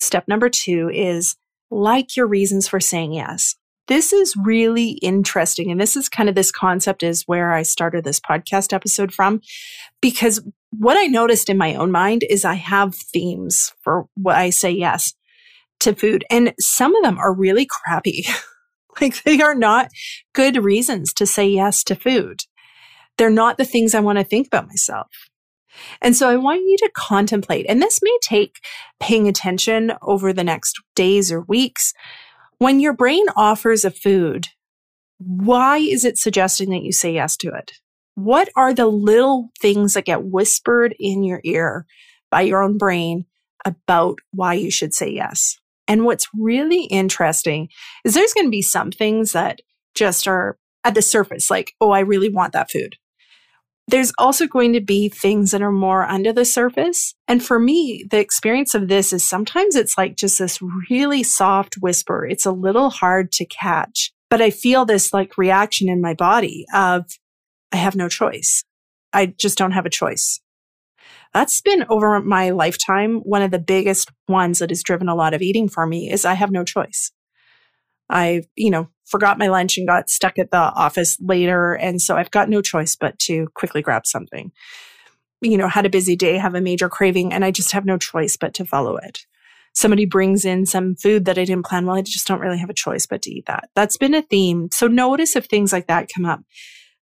Step 0.00 0.24
number 0.28 0.48
two 0.48 0.90
is 0.92 1.36
like 1.70 2.16
your 2.16 2.26
reasons 2.26 2.68
for 2.68 2.80
saying 2.80 3.12
yes. 3.12 3.56
This 3.86 4.12
is 4.12 4.34
really 4.36 4.92
interesting. 5.02 5.70
And 5.70 5.80
this 5.80 5.96
is 5.96 6.08
kind 6.08 6.28
of 6.28 6.34
this 6.34 6.50
concept 6.50 7.02
is 7.02 7.24
where 7.26 7.52
I 7.52 7.62
started 7.62 8.04
this 8.04 8.20
podcast 8.20 8.72
episode 8.72 9.12
from. 9.12 9.40
Because 10.00 10.42
what 10.70 10.96
I 10.96 11.06
noticed 11.06 11.50
in 11.50 11.58
my 11.58 11.74
own 11.74 11.90
mind 11.90 12.24
is 12.28 12.44
I 12.44 12.54
have 12.54 12.94
themes 12.94 13.72
for 13.82 14.06
what 14.14 14.36
I 14.36 14.50
say 14.50 14.70
yes 14.70 15.12
to 15.80 15.94
food. 15.94 16.24
And 16.30 16.54
some 16.58 16.96
of 16.96 17.02
them 17.02 17.18
are 17.18 17.34
really 17.34 17.66
crappy. 17.66 18.24
like 19.00 19.22
they 19.24 19.40
are 19.42 19.54
not 19.54 19.88
good 20.32 20.62
reasons 20.62 21.12
to 21.14 21.26
say 21.26 21.46
yes 21.46 21.84
to 21.84 21.94
food. 21.94 22.42
They're 23.18 23.30
not 23.30 23.58
the 23.58 23.64
things 23.64 23.94
I 23.94 24.00
want 24.00 24.18
to 24.18 24.24
think 24.24 24.46
about 24.46 24.68
myself. 24.68 25.08
And 26.00 26.16
so 26.16 26.28
I 26.28 26.36
want 26.36 26.62
you 26.62 26.76
to 26.78 26.90
contemplate, 26.96 27.66
and 27.68 27.80
this 27.80 28.00
may 28.02 28.18
take 28.22 28.60
paying 29.00 29.28
attention 29.28 29.92
over 30.02 30.32
the 30.32 30.44
next 30.44 30.80
days 30.94 31.32
or 31.32 31.42
weeks. 31.42 31.92
When 32.58 32.80
your 32.80 32.92
brain 32.92 33.26
offers 33.36 33.84
a 33.84 33.90
food, 33.90 34.48
why 35.18 35.78
is 35.78 36.04
it 36.04 36.18
suggesting 36.18 36.70
that 36.70 36.82
you 36.82 36.92
say 36.92 37.12
yes 37.12 37.36
to 37.38 37.48
it? 37.48 37.72
What 38.14 38.48
are 38.56 38.72
the 38.72 38.86
little 38.86 39.50
things 39.60 39.94
that 39.94 40.04
get 40.04 40.24
whispered 40.24 40.94
in 40.98 41.24
your 41.24 41.40
ear 41.44 41.86
by 42.30 42.42
your 42.42 42.62
own 42.62 42.78
brain 42.78 43.26
about 43.64 44.18
why 44.32 44.54
you 44.54 44.70
should 44.70 44.94
say 44.94 45.10
yes? 45.10 45.58
And 45.88 46.04
what's 46.04 46.28
really 46.34 46.84
interesting 46.84 47.68
is 48.04 48.14
there's 48.14 48.32
going 48.32 48.46
to 48.46 48.50
be 48.50 48.62
some 48.62 48.90
things 48.90 49.32
that 49.32 49.60
just 49.94 50.26
are 50.26 50.58
at 50.84 50.94
the 50.94 51.02
surface, 51.02 51.50
like, 51.50 51.72
oh, 51.80 51.90
I 51.90 52.00
really 52.00 52.28
want 52.28 52.52
that 52.52 52.70
food. 52.70 52.96
There's 53.86 54.12
also 54.18 54.46
going 54.46 54.72
to 54.72 54.80
be 54.80 55.08
things 55.08 55.50
that 55.50 55.62
are 55.62 55.70
more 55.70 56.04
under 56.04 56.32
the 56.32 56.46
surface. 56.46 57.14
And 57.28 57.44
for 57.44 57.58
me, 57.58 58.06
the 58.10 58.18
experience 58.18 58.74
of 58.74 58.88
this 58.88 59.12
is 59.12 59.22
sometimes 59.22 59.76
it's 59.76 59.98
like 59.98 60.16
just 60.16 60.38
this 60.38 60.58
really 60.88 61.22
soft 61.22 61.74
whisper. 61.76 62.26
It's 62.26 62.46
a 62.46 62.52
little 62.52 62.88
hard 62.88 63.30
to 63.32 63.44
catch, 63.44 64.12
but 64.30 64.40
I 64.40 64.50
feel 64.50 64.86
this 64.86 65.12
like 65.12 65.36
reaction 65.36 65.88
in 65.88 66.00
my 66.00 66.14
body 66.14 66.64
of, 66.74 67.04
I 67.72 67.76
have 67.76 67.94
no 67.94 68.08
choice. 68.08 68.64
I 69.12 69.26
just 69.26 69.58
don't 69.58 69.72
have 69.72 69.86
a 69.86 69.90
choice. 69.90 70.40
That's 71.34 71.60
been 71.60 71.84
over 71.90 72.20
my 72.20 72.50
lifetime. 72.50 73.16
One 73.16 73.42
of 73.42 73.50
the 73.50 73.58
biggest 73.58 74.10
ones 74.28 74.60
that 74.60 74.70
has 74.70 74.82
driven 74.82 75.08
a 75.08 75.14
lot 75.14 75.34
of 75.34 75.42
eating 75.42 75.68
for 75.68 75.86
me 75.86 76.10
is 76.10 76.24
I 76.24 76.34
have 76.34 76.50
no 76.50 76.64
choice. 76.64 77.10
I, 78.08 78.44
you 78.54 78.70
know, 78.70 78.88
forgot 79.06 79.38
my 79.38 79.48
lunch 79.48 79.76
and 79.78 79.86
got 79.86 80.08
stuck 80.10 80.38
at 80.38 80.50
the 80.50 80.56
office 80.56 81.16
later. 81.20 81.74
And 81.74 82.00
so 82.00 82.16
I've 82.16 82.30
got 82.30 82.48
no 82.48 82.62
choice 82.62 82.96
but 82.96 83.18
to 83.20 83.48
quickly 83.54 83.82
grab 83.82 84.06
something. 84.06 84.52
You 85.40 85.58
know, 85.58 85.68
had 85.68 85.86
a 85.86 85.90
busy 85.90 86.16
day, 86.16 86.38
have 86.38 86.54
a 86.54 86.60
major 86.60 86.88
craving, 86.88 87.32
and 87.32 87.44
I 87.44 87.50
just 87.50 87.72
have 87.72 87.84
no 87.84 87.98
choice 87.98 88.36
but 88.36 88.54
to 88.54 88.64
follow 88.64 88.96
it. 88.96 89.20
Somebody 89.74 90.06
brings 90.06 90.44
in 90.44 90.66
some 90.66 90.94
food 90.94 91.24
that 91.24 91.36
I 91.36 91.44
didn't 91.44 91.66
plan. 91.66 91.84
Well, 91.84 91.96
I 91.96 92.02
just 92.02 92.26
don't 92.26 92.40
really 92.40 92.58
have 92.58 92.70
a 92.70 92.74
choice 92.74 93.06
but 93.06 93.22
to 93.22 93.30
eat 93.30 93.46
that. 93.46 93.68
That's 93.74 93.96
been 93.96 94.14
a 94.14 94.22
theme. 94.22 94.68
So 94.72 94.86
notice 94.86 95.34
if 95.36 95.46
things 95.46 95.72
like 95.72 95.88
that 95.88 96.08
come 96.14 96.24
up. 96.24 96.40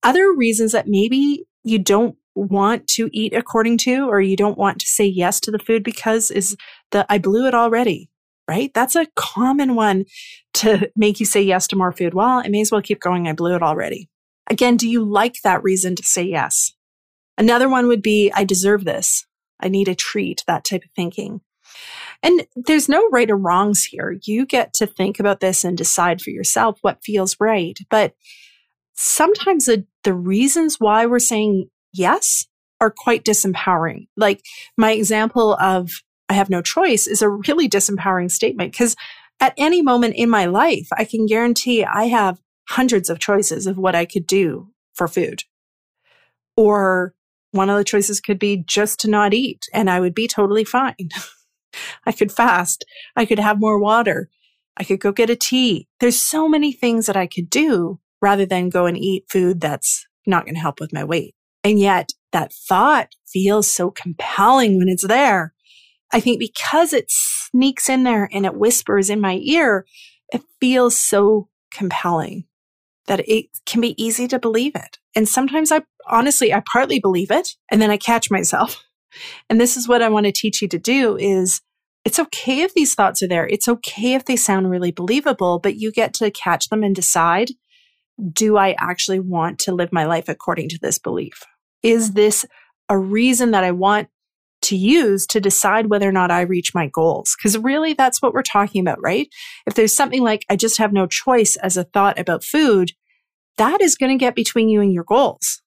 Other 0.03 0.33
reasons 0.33 0.73
that 0.73 0.87
maybe 0.89 1.45
you 1.65 1.79
don't 1.79 2.17
want 2.35 2.87
to 2.89 3.11
eat 3.13 3.35
according 3.35 3.79
to, 3.79 4.09
or 4.09 4.21
you 4.21 4.37
don't 4.37 4.57
want 4.57 4.79
to 4.81 4.87
say 4.87 5.05
yes 5.05 5.41
to 5.41 5.51
the 5.51 5.59
food 5.59 5.83
because 5.83 6.31
is 6.31 6.57
the 6.93 7.05
I 7.11 7.19
blew 7.19 7.47
it 7.47 7.55
already. 7.55 8.09
right? 8.49 8.73
That's 8.75 8.97
a 8.97 9.07
common 9.17 9.75
one 9.75 10.05
to 10.55 10.91
make 10.97 11.21
you 11.21 11.27
say 11.27 11.43
yes 11.43 11.67
to 11.69 11.77
more 11.77 11.93
food. 11.93 12.15
Well, 12.15 12.43
I 12.45 12.49
may 12.49 12.61
as 12.61 12.71
well 12.71 12.83
keep 12.83 13.01
going. 13.01 13.27
I 13.27 13.33
blew 13.33 13.55
it 13.55 13.63
already. 13.63 14.09
Again, 14.49 14.77
do 14.77 14.89
you 14.89 15.05
like 15.05 15.37
that 15.43 15.63
reason 15.63 15.97
to 15.97 16.03
say 16.03 16.23
yes? 16.23 16.73
Another 17.39 17.69
one 17.69 17.87
would 17.87 18.03
be, 18.03 18.31
I 18.35 18.45
deserve 18.45 18.85
this. 18.85 19.27
I 19.61 19.69
need 19.69 19.89
a 19.89 19.95
treat, 19.95 20.45
that 20.47 20.65
type 20.65 20.85
of 20.85 20.91
thinking. 20.95 21.41
And 22.23 22.47
there's 22.55 22.89
no 22.89 23.09
right 23.09 23.31
or 23.31 23.37
wrongs 23.37 23.85
here. 23.85 24.19
You 24.25 24.45
get 24.47 24.75
to 24.75 24.87
think 24.87 25.19
about 25.19 25.41
this 25.41 25.65
and 25.65 25.77
decide 25.77 26.21
for 26.21 26.31
yourself 26.31 26.79
what 26.83 27.03
feels 27.03 27.37
right. 27.41 27.79
But 27.91 28.15
sometimes 28.95 29.67
the, 29.67 29.87
the 30.05 30.15
reasons 30.15 30.77
why 30.79 31.07
we're 31.07 31.19
saying 31.19 31.69
yes 31.93 32.47
are 32.81 32.93
quite 32.95 33.25
disempowering. 33.25 34.09
Like 34.17 34.43
my 34.77 34.93
example 34.93 35.55
of 35.55 35.91
I 36.29 36.35
have 36.35 36.51
no 36.51 36.63
choice 36.63 37.07
is 37.07 37.23
a 37.23 37.29
really 37.29 37.69
disempowering 37.69 38.31
statement 38.31 38.73
because 38.73 38.97
at 39.43 39.55
any 39.57 39.83
moment 39.83 40.15
in 40.15 40.31
my 40.31 40.47
life, 40.47 40.87
I 40.97 41.05
can 41.05 41.27
guarantee 41.27 41.85
I 41.85 42.05
have 42.05 42.41
hundreds 42.69 43.11
of 43.11 43.19
choices 43.19 43.67
of 43.67 43.77
what 43.77 43.97
I 43.97 44.05
could 44.05 44.25
do 44.25 44.69
for 44.95 45.09
food. 45.09 45.43
Or 46.57 47.13
one 47.51 47.69
of 47.69 47.77
the 47.77 47.83
choices 47.83 48.21
could 48.21 48.39
be 48.39 48.63
just 48.65 49.01
to 49.01 49.11
not 49.11 49.35
eat 49.35 49.67
and 49.75 49.91
I 49.91 49.99
would 49.99 50.15
be 50.15 50.29
totally 50.29 50.63
fine. 50.63 51.09
I 52.07 52.13
could 52.13 52.31
fast. 52.31 52.85
I 53.17 53.25
could 53.25 53.41
have 53.41 53.59
more 53.59 53.81
water. 53.81 54.31
I 54.77 54.85
could 54.85 55.01
go 55.01 55.11
get 55.11 55.29
a 55.29 55.35
tea. 55.35 55.89
There's 55.99 56.23
so 56.23 56.49
many 56.49 56.71
things 56.71 57.07
that 57.07 57.17
I 57.17 57.27
could 57.27 57.51
do 57.51 57.99
rather 58.21 58.47
than 58.47 58.71
go 58.71 58.87
and 58.87 58.97
eat 58.97 59.25
food 59.29 59.61
that's 59.61 60.07
not 60.25 60.45
going 60.45 60.55
to 60.55 60.61
help 60.61 60.79
with 60.79 60.93
my 60.93 61.03
weight. 61.03 61.35
And 61.65 61.81
yet 61.81 62.13
that 62.31 62.53
thought 62.53 63.09
feels 63.27 63.69
so 63.69 63.91
compelling 63.91 64.79
when 64.79 64.89
it's 64.89 65.07
there. 65.07 65.53
I 66.13 66.21
think 66.21 66.39
because 66.39 66.93
it 66.93 67.07
sneaks 67.09 67.89
in 67.89 68.03
there 68.03 68.29
and 68.33 68.45
it 68.45 68.55
whispers 68.55 69.11
in 69.11 69.21
my 69.21 69.41
ear, 69.43 69.87
it 70.33 70.43
feels 70.61 70.97
so 70.97 71.49
compelling 71.71 72.45
that 73.07 73.27
it 73.29 73.47
can 73.67 73.81
be 73.81 74.01
easy 74.03 74.29
to 74.29 74.39
believe 74.39 74.75
it. 74.75 74.99
And 75.17 75.29
sometimes 75.29 75.73
I 75.73 75.83
honestly, 76.09 76.53
I 76.53 76.63
partly 76.71 77.01
believe 77.01 77.31
it 77.31 77.57
and 77.71 77.81
then 77.81 77.91
I 77.91 77.97
catch 77.97 78.31
myself. 78.31 78.83
And 79.51 79.61
this 79.61 79.77
is 79.77 79.87
what 79.87 80.01
I 80.01 80.09
want 80.09 80.25
to 80.25 80.33
teach 80.33 80.63
you 80.63 80.69
to 80.69 80.79
do 80.79 81.19
is 81.19 81.61
it's 82.03 82.19
okay 82.19 82.63
if 82.63 82.73
these 82.73 82.95
thoughts 82.95 83.23
are 83.23 83.29
there. 83.29 83.47
It's 83.47 83.69
okay 83.69 84.15
if 84.15 84.25
they 84.25 84.37
sound 84.37 84.71
really 84.71 84.91
believable, 84.91 85.59
but 85.59 85.77
you 85.77 85.93
get 85.93 86.15
to 86.15 86.31
catch 86.31 86.71
them 86.71 86.83
and 86.83 86.97
decide, 86.97 87.51
do 88.33 88.57
I 88.57 88.75
actually 88.79 89.21
want 89.21 89.59
to 89.61 89.75
live 89.75 89.93
my 89.93 90.07
life 90.07 90.31
according 90.31 90.71
to 90.71 90.79
this 90.81 90.99
belief? 90.99 91.43
Is 91.83 92.13
this 92.13 92.47
a 92.89 92.99
reason 92.99 93.51
that 93.51 93.65
I 93.65 93.71
want 93.71 94.09
to 94.63 94.77
use 94.77 95.27
to 95.27 95.41
decide 95.41 95.91
whether 95.91 96.09
or 96.09 96.13
not 96.13 96.31
I 96.31 96.43
reach 96.43 96.75
my 96.75 96.89
goals. 96.89 97.35
Because 97.37 97.59
really, 97.59 97.93
that's 97.93 98.23
what 98.23 98.33
we're 98.33 98.43
talking 98.43 98.81
about, 98.81 99.03
right? 99.03 99.29
If 99.67 99.75
there's 99.75 99.95
something 99.95 100.23
like, 100.23 100.45
I 100.49 100.57
just 100.57 100.79
have 100.79 100.93
no 100.93 101.07
choice 101.07 101.57
as 101.57 101.77
a 101.77 101.85
thought 101.85 102.19
about 102.19 102.45
food, 102.45 102.93
that 103.59 103.81
is 103.81 103.97
going 103.97 104.17
to 104.17 104.23
get 104.23 104.35
between 104.35 104.69
you 104.69 104.81
and 104.81 104.93
your 104.93 105.05
goals. 105.05 105.63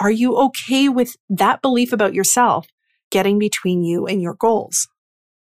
Are 0.00 0.10
you 0.10 0.36
okay 0.36 0.88
with 0.88 1.16
that 1.28 1.62
belief 1.62 1.92
about 1.92 2.14
yourself 2.14 2.68
getting 3.10 3.38
between 3.38 3.82
you 3.82 4.06
and 4.06 4.22
your 4.22 4.34
goals? 4.34 4.88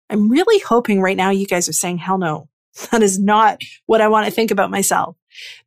I'm 0.09 0.29
really 0.29 0.59
hoping 0.59 1.01
right 1.01 1.17
now 1.17 1.29
you 1.29 1.45
guys 1.45 1.69
are 1.69 1.73
saying, 1.73 1.99
hell 1.99 2.17
no, 2.17 2.49
that 2.91 3.03
is 3.03 3.19
not 3.19 3.61
what 3.85 4.01
I 4.01 4.07
want 4.07 4.25
to 4.25 4.31
think 4.31 4.51
about 4.51 4.71
myself 4.71 5.15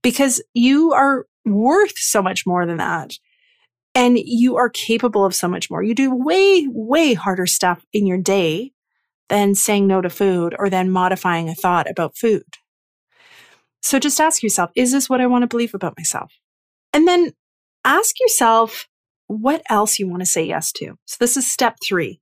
because 0.03 0.43
you 0.53 0.93
are 0.93 1.27
worth 1.45 1.97
so 1.97 2.23
much 2.23 2.47
more 2.47 2.67
than 2.67 2.79
that. 2.79 3.15
And 3.95 4.19
you 4.19 4.57
are 4.57 4.69
capable 4.69 5.25
of 5.25 5.35
so 5.35 5.47
much 5.47 5.71
more. 5.71 5.83
You 5.83 5.95
do 5.95 6.15
way, 6.15 6.67
way 6.69 7.15
harder 7.15 7.47
stuff 7.47 7.85
in 7.93 8.07
your 8.07 8.19
day 8.19 8.73
than 9.29 9.55
saying 9.55 9.87
no 9.87 10.01
to 10.01 10.11
food 10.11 10.55
or 10.59 10.69
then 10.69 10.91
modifying 10.91 11.49
a 11.49 11.55
thought 11.55 11.89
about 11.89 12.17
food. 12.17 12.45
So 13.83 13.99
just 13.99 14.21
ask 14.21 14.43
yourself, 14.43 14.71
is 14.75 14.93
this 14.93 15.09
what 15.09 15.21
I 15.21 15.27
want 15.27 15.43
to 15.43 15.47
believe 15.47 15.75
about 15.75 15.97
myself? 15.99 16.33
And 16.93 17.07
then 17.07 17.33
ask 17.85 18.19
yourself 18.19 18.89
what 19.27 19.63
else 19.71 19.99
you 19.99 20.09
want 20.09 20.21
to 20.21 20.27
say 20.27 20.45
yes 20.45 20.73
to. 20.73 20.95
So 21.07 21.17
this 21.21 21.37
is 21.37 21.47
step 21.47 21.77
three. 21.85 22.21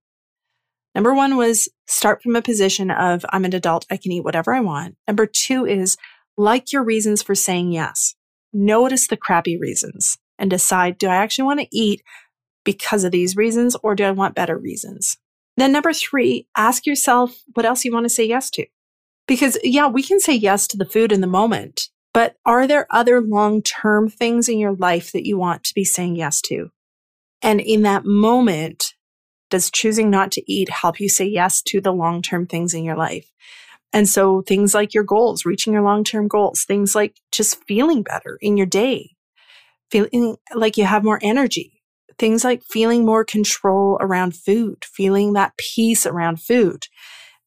Number 0.95 1.15
one 1.15 1.37
was 1.37 1.69
start 1.87 2.23
from 2.23 2.37
a 2.37 2.43
position 2.43 2.91
of 2.91 3.25
I'm 3.31 3.45
an 3.45 3.55
adult, 3.55 3.87
I 3.91 3.97
can 3.97 4.13
eat 4.13 4.25
whatever 4.25 4.55
I 4.55 4.61
want. 4.61 4.97
Number 5.07 5.27
two 5.27 5.65
is 5.65 5.97
like 6.37 6.73
your 6.73 6.85
reasons 6.85 7.23
for 7.23 7.35
saying 7.35 7.73
yes. 7.73 8.15
Notice 8.53 9.07
the 9.07 9.17
crappy 9.17 9.59
reasons 9.59 10.19
and 10.39 10.51
decide, 10.51 10.99
do 10.99 11.09
I 11.09 11.17
actually 11.17 11.45
want 11.45 11.61
to 11.61 11.69
eat 11.77 12.03
because 12.65 13.05
of 13.05 13.13
these 13.13 13.37
reasons 13.37 13.77
or 13.83 13.95
do 13.95 14.05
I 14.05 14.11
want 14.11 14.35
better 14.35 14.57
reasons? 14.57 15.17
Then 15.57 15.73
number 15.73 15.93
three, 15.93 16.47
ask 16.57 16.87
yourself 16.87 17.37
what 17.55 17.67
else 17.67 17.85
you 17.85 17.93
want 17.93 18.05
to 18.05 18.11
say 18.11 18.25
yes 18.25 18.51
to. 18.51 18.67
Because 19.29 19.59
yeah, 19.63 19.87
we 19.87 20.03
can 20.03 20.21
say 20.21 20.35
yes 20.35 20.67
to 20.69 20.77
the 20.77 20.85
food 20.85 21.13
in 21.13 21.21
the 21.21 21.27
moment, 21.27 21.89
but 22.15 22.37
are 22.45 22.67
there 22.67 22.87
other 22.91 23.21
long 23.21 23.63
term 23.63 24.09
things 24.09 24.49
in 24.49 24.59
your 24.59 24.75
life 24.75 25.13
that 25.13 25.27
you 25.27 25.39
want 25.39 25.65
to 25.65 25.75
be 25.75 25.85
saying 25.85 26.17
yes 26.17 26.41
to? 26.43 26.71
And 27.43 27.61
in 27.61 27.83
that 27.83 28.05
moment, 28.05 28.95
does 29.51 29.71
choosing 29.71 30.11
not 30.11 30.33
to 30.33 30.53
eat 30.53 30.71
help 30.71 30.99
you 30.99 31.09
say 31.09 31.27
yes 31.27 31.61
to 31.63 31.81
the 31.81 31.93
long 31.93 32.23
term 32.23 32.47
things 32.47 32.75
in 32.75 32.85
your 32.85 32.97
life? 32.97 33.31
And 33.93 34.09
so 34.09 34.41
things 34.43 34.75
like 34.75 34.95
your 34.95 35.05
goals, 35.05 35.45
reaching 35.45 35.73
your 35.73 35.83
long 35.83 36.05
term 36.05 36.29
goals, 36.29 36.65
things 36.65 36.95
like 36.95 37.21
just 37.31 37.63
feeling 37.65 38.03
better 38.03 38.39
in 38.41 38.57
your 38.57 38.67
day, 38.67 39.12
feeling 39.93 40.37
like 40.55 40.79
you 40.79 40.87
have 40.87 41.05
more 41.05 41.21
energy, 41.23 41.83
things 42.19 42.45
like 42.45 42.63
feeling 42.65 43.05
more 43.05 43.25
control 43.25 43.99
around 44.01 44.35
food, 44.35 44.85
feeling 44.87 45.35
that 45.35 45.57
peace 45.59 46.07
around 46.07 46.41
food, 46.41 46.87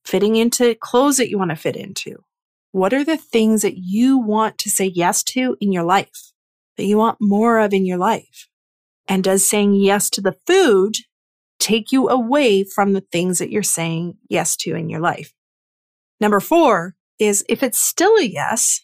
fitting 0.05 0.35
into 0.35 0.75
clothes 0.75 1.17
that 1.17 1.29
you 1.29 1.39
want 1.39 1.49
to 1.49 1.55
fit 1.55 1.75
into. 1.75 2.23
What 2.71 2.93
are 2.93 3.03
the 3.03 3.17
things 3.17 3.63
that 3.63 3.77
you 3.77 4.19
want 4.19 4.59
to 4.59 4.69
say 4.69 4.85
yes 4.85 5.23
to 5.23 5.57
in 5.59 5.71
your 5.71 5.83
life, 5.83 6.31
that 6.77 6.85
you 6.85 6.97
want 6.97 7.17
more 7.19 7.57
of 7.57 7.73
in 7.73 7.85
your 7.85 7.97
life? 7.97 8.47
And 9.07 9.23
does 9.23 9.47
saying 9.47 9.73
yes 9.73 10.09
to 10.11 10.21
the 10.21 10.35
food 10.45 10.97
take 11.59 11.91
you 11.91 12.09
away 12.09 12.63
from 12.63 12.93
the 12.93 13.01
things 13.11 13.39
that 13.39 13.49
you're 13.49 13.63
saying 13.63 14.17
yes 14.29 14.55
to 14.57 14.75
in 14.75 14.89
your 14.89 14.99
life? 14.99 15.33
Number 16.21 16.39
four 16.39 16.95
is 17.17 17.43
if 17.49 17.63
it's 17.63 17.79
still 17.79 18.15
a 18.17 18.23
yes, 18.23 18.81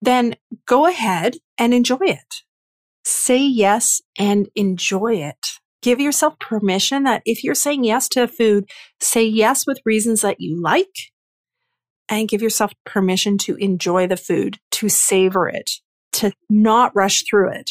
then 0.00 0.36
go 0.66 0.86
ahead 0.86 1.36
and 1.58 1.74
enjoy 1.74 1.98
it 2.00 2.45
say 3.06 3.38
yes 3.38 4.02
and 4.18 4.48
enjoy 4.56 5.14
it. 5.14 5.38
Give 5.80 6.00
yourself 6.00 6.38
permission 6.40 7.04
that 7.04 7.22
if 7.24 7.44
you're 7.44 7.54
saying 7.54 7.84
yes 7.84 8.08
to 8.10 8.26
food, 8.26 8.68
say 9.00 9.24
yes 9.24 9.66
with 9.66 9.80
reasons 9.84 10.22
that 10.22 10.40
you 10.40 10.60
like 10.60 11.12
and 12.08 12.28
give 12.28 12.42
yourself 12.42 12.72
permission 12.84 13.38
to 13.38 13.54
enjoy 13.56 14.08
the 14.08 14.16
food, 14.16 14.58
to 14.72 14.88
savor 14.88 15.48
it, 15.48 15.70
to 16.14 16.32
not 16.50 16.94
rush 16.96 17.22
through 17.22 17.50
it, 17.50 17.70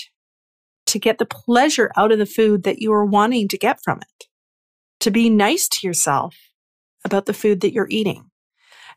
to 0.85 0.99
get 0.99 1.17
the 1.17 1.25
pleasure 1.25 1.91
out 1.97 2.13
of 2.13 2.19
the 2.19 2.25
food 2.25 2.63
that 2.63 2.79
you 2.79 2.93
are 2.93 3.05
wanting 3.05 3.49
to 3.49 3.57
get 3.57 3.79
from 3.83 3.99
it, 3.99 4.27
to 5.01 5.11
be 5.11 5.29
nice 5.29 5.67
to 5.67 5.85
yourself 5.85 6.35
about 7.03 7.25
the 7.25 7.33
food 7.33 7.59
that 7.59 7.73
you're 7.73 7.89
eating. 7.89 8.29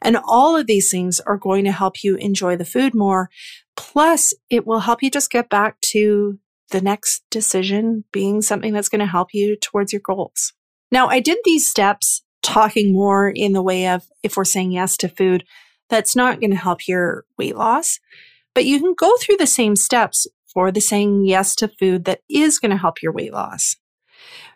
And 0.00 0.16
all 0.28 0.56
of 0.56 0.68
these 0.68 0.90
things 0.90 1.18
are 1.18 1.36
going 1.36 1.64
to 1.64 1.72
help 1.72 2.04
you 2.04 2.14
enjoy 2.16 2.56
the 2.56 2.64
food 2.64 2.94
more 2.94 3.30
Plus, 3.78 4.34
it 4.50 4.66
will 4.66 4.80
help 4.80 5.04
you 5.04 5.08
just 5.08 5.30
get 5.30 5.48
back 5.48 5.80
to 5.80 6.36
the 6.70 6.80
next 6.80 7.22
decision 7.30 8.02
being 8.10 8.42
something 8.42 8.72
that's 8.72 8.88
going 8.88 8.98
to 8.98 9.06
help 9.06 9.28
you 9.32 9.54
towards 9.54 9.92
your 9.92 10.02
goals. 10.04 10.52
Now, 10.90 11.06
I 11.06 11.20
did 11.20 11.38
these 11.44 11.70
steps 11.70 12.24
talking 12.42 12.92
more 12.92 13.28
in 13.32 13.52
the 13.52 13.62
way 13.62 13.86
of 13.86 14.02
if 14.24 14.36
we're 14.36 14.44
saying 14.44 14.72
yes 14.72 14.96
to 14.96 15.08
food, 15.08 15.44
that's 15.88 16.16
not 16.16 16.40
going 16.40 16.50
to 16.50 16.56
help 16.56 16.88
your 16.88 17.24
weight 17.38 17.54
loss, 17.54 18.00
but 18.52 18.64
you 18.64 18.80
can 18.80 18.94
go 18.98 19.16
through 19.16 19.36
the 19.36 19.46
same 19.46 19.76
steps 19.76 20.26
for 20.52 20.72
the 20.72 20.80
saying 20.80 21.24
yes 21.24 21.54
to 21.54 21.68
food 21.68 22.04
that 22.04 22.22
is 22.28 22.58
going 22.58 22.72
to 22.72 22.76
help 22.76 23.00
your 23.00 23.12
weight 23.12 23.32
loss. 23.32 23.76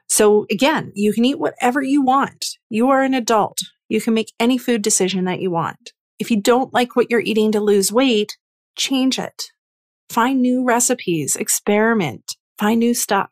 So 0.08 0.46
again, 0.50 0.90
you 0.96 1.12
can 1.12 1.24
eat 1.24 1.38
whatever 1.38 1.80
you 1.80 2.02
want. 2.02 2.44
You 2.68 2.88
are 2.88 3.02
an 3.02 3.14
adult. 3.14 3.58
You 3.88 4.00
can 4.00 4.14
make 4.14 4.32
any 4.40 4.58
food 4.58 4.82
decision 4.82 5.26
that 5.26 5.40
you 5.40 5.52
want. 5.52 5.92
If 6.18 6.28
you 6.28 6.40
don't 6.40 6.74
like 6.74 6.96
what 6.96 7.08
you're 7.08 7.20
eating 7.20 7.52
to 7.52 7.60
lose 7.60 7.92
weight, 7.92 8.36
change 8.76 9.18
it. 9.18 9.44
Find 10.08 10.40
new 10.40 10.64
recipes, 10.64 11.36
experiment, 11.36 12.36
find 12.58 12.80
new 12.80 12.94
stuff. 12.94 13.30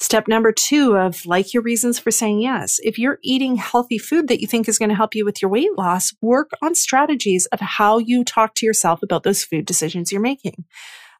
Step 0.00 0.28
number 0.28 0.52
two 0.52 0.96
of 0.96 1.26
like 1.26 1.52
your 1.52 1.62
reasons 1.62 1.98
for 1.98 2.12
saying 2.12 2.40
yes. 2.40 2.78
If 2.84 2.98
you're 2.98 3.18
eating 3.22 3.56
healthy 3.56 3.98
food 3.98 4.28
that 4.28 4.40
you 4.40 4.46
think 4.46 4.68
is 4.68 4.78
going 4.78 4.90
to 4.90 4.94
help 4.94 5.14
you 5.14 5.24
with 5.24 5.42
your 5.42 5.50
weight 5.50 5.76
loss, 5.76 6.12
work 6.22 6.50
on 6.62 6.76
strategies 6.76 7.46
of 7.46 7.58
how 7.60 7.98
you 7.98 8.22
talk 8.22 8.54
to 8.56 8.66
yourself 8.66 9.02
about 9.02 9.24
those 9.24 9.42
food 9.42 9.66
decisions 9.66 10.12
you're 10.12 10.20
making, 10.20 10.64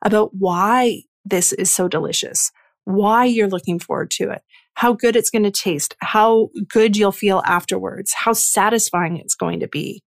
about 0.05 0.31
why 0.33 1.03
this 1.25 1.53
is 1.53 1.71
so 1.71 1.89
delicious, 1.89 2.53
why 2.85 3.25
you're 3.25 3.49
looking 3.49 3.81
forward 3.81 4.13
to 4.13 4.31
it, 4.31 4.43
how 4.75 4.93
good 4.93 5.17
it's 5.17 5.31
going 5.31 5.43
to 5.43 5.51
taste, 5.51 5.97
how 5.99 6.49
good 6.69 6.97
you'll 6.97 7.11
feel 7.11 7.43
afterwards, 7.45 8.15
how 8.15 8.33
satisfying 8.33 9.17
it's 9.17 9.35
going 9.35 9.59
to 9.59 9.69
be 9.69 10.03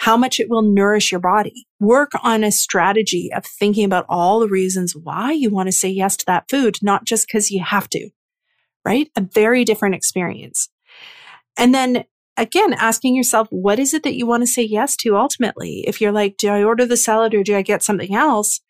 how 0.00 0.16
much 0.16 0.40
it 0.40 0.48
will 0.48 0.62
nourish 0.62 1.12
your 1.12 1.20
body. 1.20 1.66
Work 1.78 2.12
on 2.22 2.42
a 2.42 2.50
strategy 2.50 3.30
of 3.36 3.44
thinking 3.44 3.84
about 3.84 4.06
all 4.08 4.40
the 4.40 4.48
reasons 4.48 4.96
why 4.96 5.30
you 5.30 5.50
want 5.50 5.66
to 5.66 5.72
say 5.72 5.90
yes 5.90 6.16
to 6.16 6.24
that 6.26 6.46
food, 6.48 6.78
not 6.80 7.04
just 7.04 7.26
because 7.26 7.50
you 7.50 7.62
have 7.62 7.86
to, 7.90 8.08
right? 8.82 9.10
A 9.14 9.20
very 9.20 9.62
different 9.62 9.94
experience. 9.94 10.70
And 11.58 11.74
then 11.74 12.04
again, 12.38 12.72
asking 12.72 13.14
yourself, 13.14 13.48
what 13.50 13.78
is 13.78 13.92
it 13.92 14.02
that 14.04 14.14
you 14.14 14.26
want 14.26 14.42
to 14.42 14.46
say 14.46 14.62
yes 14.62 14.96
to 14.96 15.18
ultimately? 15.18 15.84
If 15.86 16.00
you're 16.00 16.12
like, 16.12 16.38
do 16.38 16.48
I 16.48 16.64
order 16.64 16.86
the 16.86 16.96
salad 16.96 17.34
or 17.34 17.42
do 17.42 17.54
I 17.54 17.60
get 17.60 17.82
something 17.82 18.14
else? 18.14 18.60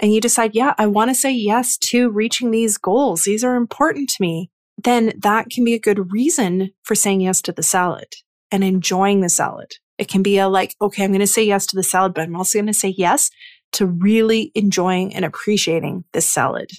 And 0.00 0.12
you 0.12 0.20
decide, 0.20 0.56
yeah, 0.56 0.74
I 0.76 0.88
want 0.88 1.10
to 1.10 1.14
say 1.14 1.30
yes 1.30 1.78
to 1.78 2.10
reaching 2.10 2.50
these 2.50 2.78
goals. 2.78 3.22
These 3.22 3.44
are 3.44 3.54
important 3.54 4.08
to 4.08 4.16
me. 4.22 4.50
Then 4.76 5.12
that 5.22 5.50
can 5.50 5.64
be 5.64 5.74
a 5.74 5.78
good 5.78 6.10
reason 6.10 6.72
for 6.82 6.96
saying 6.96 7.20
yes 7.20 7.40
to 7.42 7.52
the 7.52 7.62
salad 7.62 8.08
and 8.50 8.64
enjoying 8.64 9.20
the 9.20 9.28
salad. 9.28 9.74
It 10.00 10.08
can 10.08 10.22
be 10.22 10.38
a 10.38 10.48
like, 10.48 10.74
okay, 10.80 11.04
I'm 11.04 11.10
going 11.10 11.20
to 11.20 11.26
say 11.26 11.44
yes 11.44 11.66
to 11.66 11.76
the 11.76 11.82
salad, 11.84 12.14
but 12.14 12.22
I'm 12.22 12.34
also 12.34 12.58
going 12.58 12.66
to 12.66 12.74
say 12.74 12.94
yes 12.96 13.30
to 13.72 13.86
really 13.86 14.50
enjoying 14.54 15.14
and 15.14 15.24
appreciating 15.24 16.04
this 16.12 16.26
salad. 16.26 16.70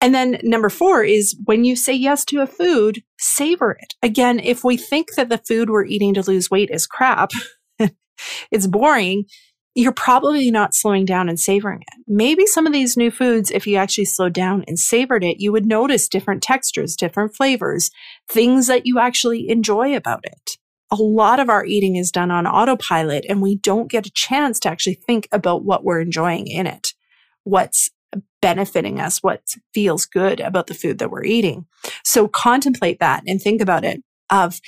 And 0.00 0.14
then 0.14 0.38
number 0.42 0.70
four 0.70 1.04
is 1.04 1.36
when 1.44 1.64
you 1.64 1.76
say 1.76 1.92
yes 1.92 2.24
to 2.26 2.40
a 2.40 2.46
food, 2.46 3.02
savor 3.18 3.72
it. 3.72 3.94
Again, 4.02 4.38
if 4.38 4.64
we 4.64 4.76
think 4.76 5.14
that 5.16 5.28
the 5.28 5.42
food 5.46 5.68
we're 5.68 5.84
eating 5.84 6.14
to 6.14 6.22
lose 6.22 6.50
weight 6.50 6.70
is 6.70 6.86
crap, 6.86 7.32
it's 8.50 8.66
boring, 8.66 9.24
you're 9.74 9.92
probably 9.92 10.50
not 10.50 10.74
slowing 10.74 11.04
down 11.04 11.28
and 11.28 11.38
savoring 11.38 11.82
it. 11.82 12.04
Maybe 12.06 12.46
some 12.46 12.66
of 12.66 12.72
these 12.72 12.96
new 12.96 13.10
foods, 13.10 13.50
if 13.50 13.66
you 13.66 13.76
actually 13.76 14.06
slowed 14.06 14.32
down 14.32 14.64
and 14.66 14.78
savored 14.78 15.22
it, 15.22 15.40
you 15.40 15.52
would 15.52 15.66
notice 15.66 16.08
different 16.08 16.42
textures, 16.42 16.96
different 16.96 17.36
flavors, 17.36 17.90
things 18.28 18.68
that 18.68 18.86
you 18.86 18.98
actually 18.98 19.48
enjoy 19.48 19.94
about 19.94 20.24
it. 20.24 20.56
A 20.90 20.96
lot 20.96 21.38
of 21.38 21.48
our 21.48 21.64
eating 21.64 21.96
is 21.96 22.10
done 22.10 22.30
on 22.30 22.46
autopilot 22.46 23.24
and 23.28 23.40
we 23.40 23.56
don't 23.56 23.90
get 23.90 24.06
a 24.06 24.12
chance 24.12 24.58
to 24.60 24.68
actually 24.68 24.94
think 24.94 25.28
about 25.30 25.64
what 25.64 25.84
we're 25.84 26.00
enjoying 26.00 26.46
in 26.46 26.66
it. 26.66 26.94
What's 27.44 27.90
benefiting 28.42 29.00
us, 29.00 29.22
what 29.22 29.42
feels 29.72 30.06
good 30.06 30.40
about 30.40 30.66
the 30.66 30.74
food 30.74 30.98
that 30.98 31.10
we're 31.10 31.24
eating. 31.24 31.66
So 32.04 32.26
contemplate 32.26 32.98
that 33.00 33.22
and 33.26 33.40
think 33.40 33.60
about 33.60 33.84
it 33.84 34.02
of 34.30 34.60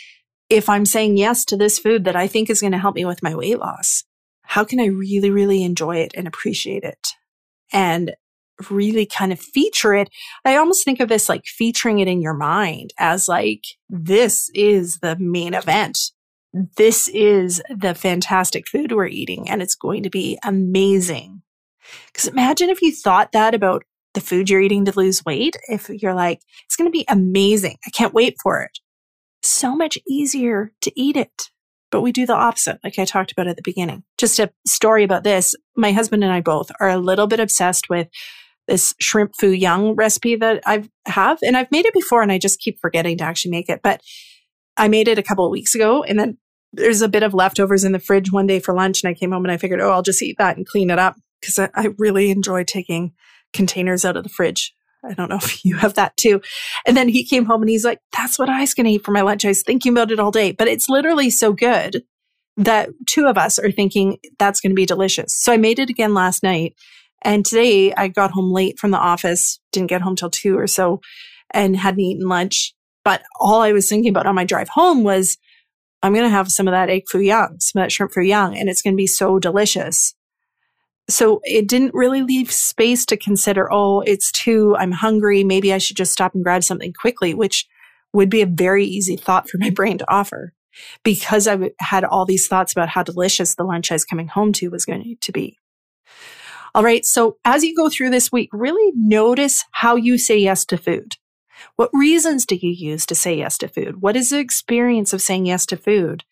if 0.49 0.69
I'm 0.69 0.85
saying 0.85 1.17
yes 1.17 1.45
to 1.47 1.57
this 1.57 1.79
food 1.79 2.05
that 2.05 2.17
I 2.17 2.27
think 2.27 2.51
is 2.51 2.61
going 2.61 2.73
to 2.73 2.79
help 2.79 2.95
me 2.95 3.05
with 3.05 3.23
my 3.23 3.35
weight 3.35 3.59
loss, 3.59 4.05
how 4.43 4.65
can 4.65 4.81
I 4.81 4.87
really, 4.87 5.31
really 5.31 5.63
enjoy 5.65 5.97
it 5.97 6.13
and 6.15 6.27
appreciate 6.27 6.85
it? 6.85 7.09
And 7.73 8.15
really 8.71 9.07
kind 9.07 9.33
of 9.33 9.41
feature 9.41 9.95
it. 9.95 10.09
I 10.45 10.57
almost 10.57 10.85
think 10.85 11.01
of 11.01 11.09
this 11.09 11.29
like 11.29 11.45
featuring 11.47 11.99
it 11.99 12.09
in 12.09 12.23
your 12.23 12.35
mind 12.35 12.93
as 12.99 13.29
like, 13.29 13.65
this 13.89 14.51
is 14.55 14.99
the 14.99 15.17
main 15.17 15.55
event. 15.55 15.99
This 16.77 17.09
is 17.09 17.63
the 17.71 17.95
fantastic 17.95 18.69
food 18.69 18.93
we're 18.93 19.07
eating 19.07 19.49
and 19.49 19.63
it's 19.63 19.75
going 19.75 20.03
to 20.03 20.11
be 20.11 20.39
amazing. 20.45 21.43
Because 22.07 22.29
imagine 22.29 22.69
if 22.69 22.83
you 22.83 22.95
thought 22.95 23.33
that 23.33 23.55
about 23.55 23.85
the 24.15 24.21
food 24.21 24.51
you're 24.51 24.61
eating 24.61 24.85
to 24.85 24.93
lose 24.97 25.25
weight. 25.25 25.57
If 25.69 25.89
you're 25.89 26.15
like, 26.15 26.43
it's 26.67 26.77
going 26.77 26.89
to 26.89 26.93
be 26.93 27.05
amazing. 27.09 27.79
I 27.87 27.91
can't 27.91 28.15
wait 28.15 28.37
for 28.43 28.63
it. 28.63 28.79
So 29.43 29.75
much 29.75 29.99
easier 30.07 30.73
to 30.83 30.93
eat 31.01 31.17
it. 31.17 31.51
But 31.91 32.01
we 32.01 32.13
do 32.13 32.25
the 32.25 32.35
opposite, 32.35 32.79
like 32.83 32.99
I 32.99 33.05
talked 33.05 33.33
about 33.33 33.49
at 33.49 33.57
the 33.57 33.63
beginning. 33.63 34.03
Just 34.17 34.39
a 34.39 34.51
story 34.67 35.05
about 35.05 35.25
this. 35.25 35.55
My 35.77 35.93
husband 35.93 36.25
and 36.25 36.33
I 36.33 36.41
both 36.41 36.71
are 36.81 36.89
a 36.89 36.99
little 36.99 37.27
bit 37.27 37.41
obsessed 37.41 37.91
with 37.91 38.09
this 38.73 38.95
shrimp 38.99 39.33
foo 39.39 39.51
young 39.51 39.95
recipe 39.95 40.35
that 40.35 40.63
I 40.65 40.89
have. 41.05 41.39
And 41.43 41.59
I've 41.59 41.71
made 41.71 41.85
it 41.85 41.93
before 41.93 42.23
and 42.23 42.33
I 42.33 42.39
just 42.39 42.59
keep 42.59 42.79
forgetting 42.81 43.19
to 43.19 43.25
actually 43.25 43.51
make 43.51 43.69
it. 43.69 43.81
But 43.83 44.01
I 44.79 44.89
made 44.89 45.09
it 45.09 45.19
a 45.19 45.23
couple 45.23 45.45
of 45.45 45.51
weeks 45.51 45.75
ago 45.75 46.03
and 46.03 46.19
then 46.19 46.39
there's 46.73 47.03
a 47.03 47.09
bit 47.09 47.23
of 47.23 47.35
leftovers 47.35 47.85
in 47.85 47.93
the 47.93 47.99
fridge 47.99 48.33
one 48.33 48.47
day 48.47 48.61
for 48.61 48.73
lunch. 48.73 49.03
And 49.03 49.11
I 49.11 49.15
came 49.15 49.33
home 49.33 49.45
and 49.45 49.53
I 49.53 49.59
figured, 49.59 49.83
oh, 49.83 49.91
I'll 49.91 50.01
just 50.01 50.23
eat 50.23 50.37
that 50.39 50.57
and 50.57 50.67
clean 50.67 50.89
it 50.89 50.99
up 50.99 51.17
because 51.39 51.59
I, 51.59 51.69
I 51.75 51.89
really 51.99 52.31
enjoy 52.31 52.65
taking 52.65 53.13
containers 53.53 54.07
out 54.07 54.17
of 54.17 54.23
the 54.23 54.31
fridge. 54.31 54.75
I 55.05 55.13
don't 55.13 55.29
know 55.29 55.37
if 55.43 55.63
you 55.67 55.77
have 55.77 55.93
that 55.95 56.17
too. 56.17 56.41
And 56.87 56.97
then 56.97 57.11
he 57.11 57.27
came 57.27 57.45
home 57.45 57.61
and 57.61 57.69
he's 57.69 57.85
like, 57.85 57.99
that's 58.17 58.39
what 58.39 58.49
I 58.49 58.63
was 58.63 58.73
going 58.73 58.87
to 58.87 58.93
eat 58.93 59.05
for 59.05 59.13
my 59.13 59.21
lunch. 59.21 59.45
I 59.45 59.49
was 59.49 59.63
thinking 59.63 59.93
about 59.93 60.11
it 60.11 60.19
all 60.19 60.31
day, 60.31 60.53
but 60.53 60.67
it's 60.67 60.89
literally 60.89 61.29
so 61.29 61.53
good 61.53 62.05
that 62.57 62.89
two 63.07 63.27
of 63.27 63.37
us 63.37 63.59
are 63.59 63.71
thinking 63.71 64.17
that's 64.39 64.61
going 64.61 64.71
to 64.71 64.77
be 64.77 64.87
delicious. 64.87 65.35
So 65.39 65.53
I 65.53 65.59
made 65.59 65.79
it 65.79 65.91
again 65.91 66.15
last 66.15 66.43
night. 66.43 66.75
And 67.23 67.45
today 67.45 67.93
I 67.95 68.09
got 68.09 68.33
home 68.33 68.53
late 68.53 68.79
from 68.79 68.91
the 68.91 68.99
office, 68.99 69.61
didn't 69.73 69.89
get 69.89 70.03
home 70.03 70.17
till 70.17 70.31
two 70.31 70.59
or 70.59 70.67
so 70.67 71.01
and 71.53 71.77
hadn't 71.77 72.01
eaten 72.01 72.29
lunch. 72.29 72.75
But 73.05 73.23
all 73.41 73.63
I 73.63 73.73
was 73.73 73.89
thinking 73.89 74.11
about 74.11 74.27
on 74.27 74.35
my 74.35 74.45
drive 74.45 74.69
home 74.69 75.03
was 75.05 75.39
I'm 76.03 76.13
going 76.13 76.25
to 76.25 76.31
have 76.31 76.51
some 76.51 76.67
of 76.67 76.73
that 76.73 76.91
egg 76.91 77.05
foo 77.09 77.21
young, 77.21 77.61
some 77.61 77.81
of 77.81 77.85
that 77.85 77.93
shrimp 77.93 78.13
foo 78.13 78.23
young, 78.23 78.57
and 78.57 78.69
it's 78.69 78.83
going 78.83 78.95
to 78.95 79.01
be 79.01 79.07
so 79.07 79.39
delicious. 79.39 80.15
So 81.09 81.41
it 81.45 81.69
didn't 81.69 81.95
really 81.95 82.23
leave 82.23 82.51
space 82.51 83.05
to 83.07 83.17
consider, 83.17 83.73
oh, 83.73 84.01
it's 84.01 84.31
two, 84.33 84.77
I'm 84.77 84.93
hungry. 84.93 85.45
Maybe 85.45 85.73
I 85.73 85.79
should 85.79 85.97
just 85.97 86.13
stop 86.13 86.35
and 86.35 86.45
grab 86.45 86.65
something 86.65 86.93
quickly, 86.93 87.35
which 87.35 87.67
would 88.13 88.31
be 88.31 88.43
a 88.43 88.47
very 88.47 88.85
easy 88.85 89.17
thought 89.17 89.49
for 89.49 89.59
my 89.59 89.71
brain 89.75 89.99
to 89.99 90.13
offer 90.13 90.53
because 91.03 91.47
I 91.47 91.71
had 91.81 92.05
all 92.05 92.25
these 92.25 92.49
thoughts 92.49 92.73
about 92.73 92.89
how 92.89 93.03
delicious 93.03 93.55
the 93.55 93.65
lunch 93.65 93.91
I 93.91 93.95
was 93.95 94.05
coming 94.05 94.29
home 94.29 94.53
to 94.55 94.69
was 94.69 94.85
going 94.85 95.17
to 95.21 95.33
be. 95.33 95.59
All 96.75 96.83
right. 96.83 97.05
So 97.05 97.37
as 97.45 97.65
you 97.65 97.77
go 97.77 97.89
through 97.89 98.11
this 98.11 98.33
week, 98.33 98.49
really 98.53 98.93
notice 98.97 99.65
how 99.73 99.97
you 99.97 100.19
say 100.19 100.39
yes 100.39 100.65
to 100.67 100.77
food. 100.77 101.17
What 101.77 101.91
reasons 101.93 102.47
do 102.47 102.57
you 102.57 102.71
use 102.71 103.07
to 103.07 103.15
say 103.15 103.37
yes 103.37 103.59
to 103.59 103.69
food? 103.69 104.01
What 104.01 104.17
is 104.17 104.31
the 104.31 104.39
experience 104.39 105.13
of 105.13 105.23
saying 105.23 105.47
yes 105.47 105.67
to 105.67 105.77
food? 105.77 106.25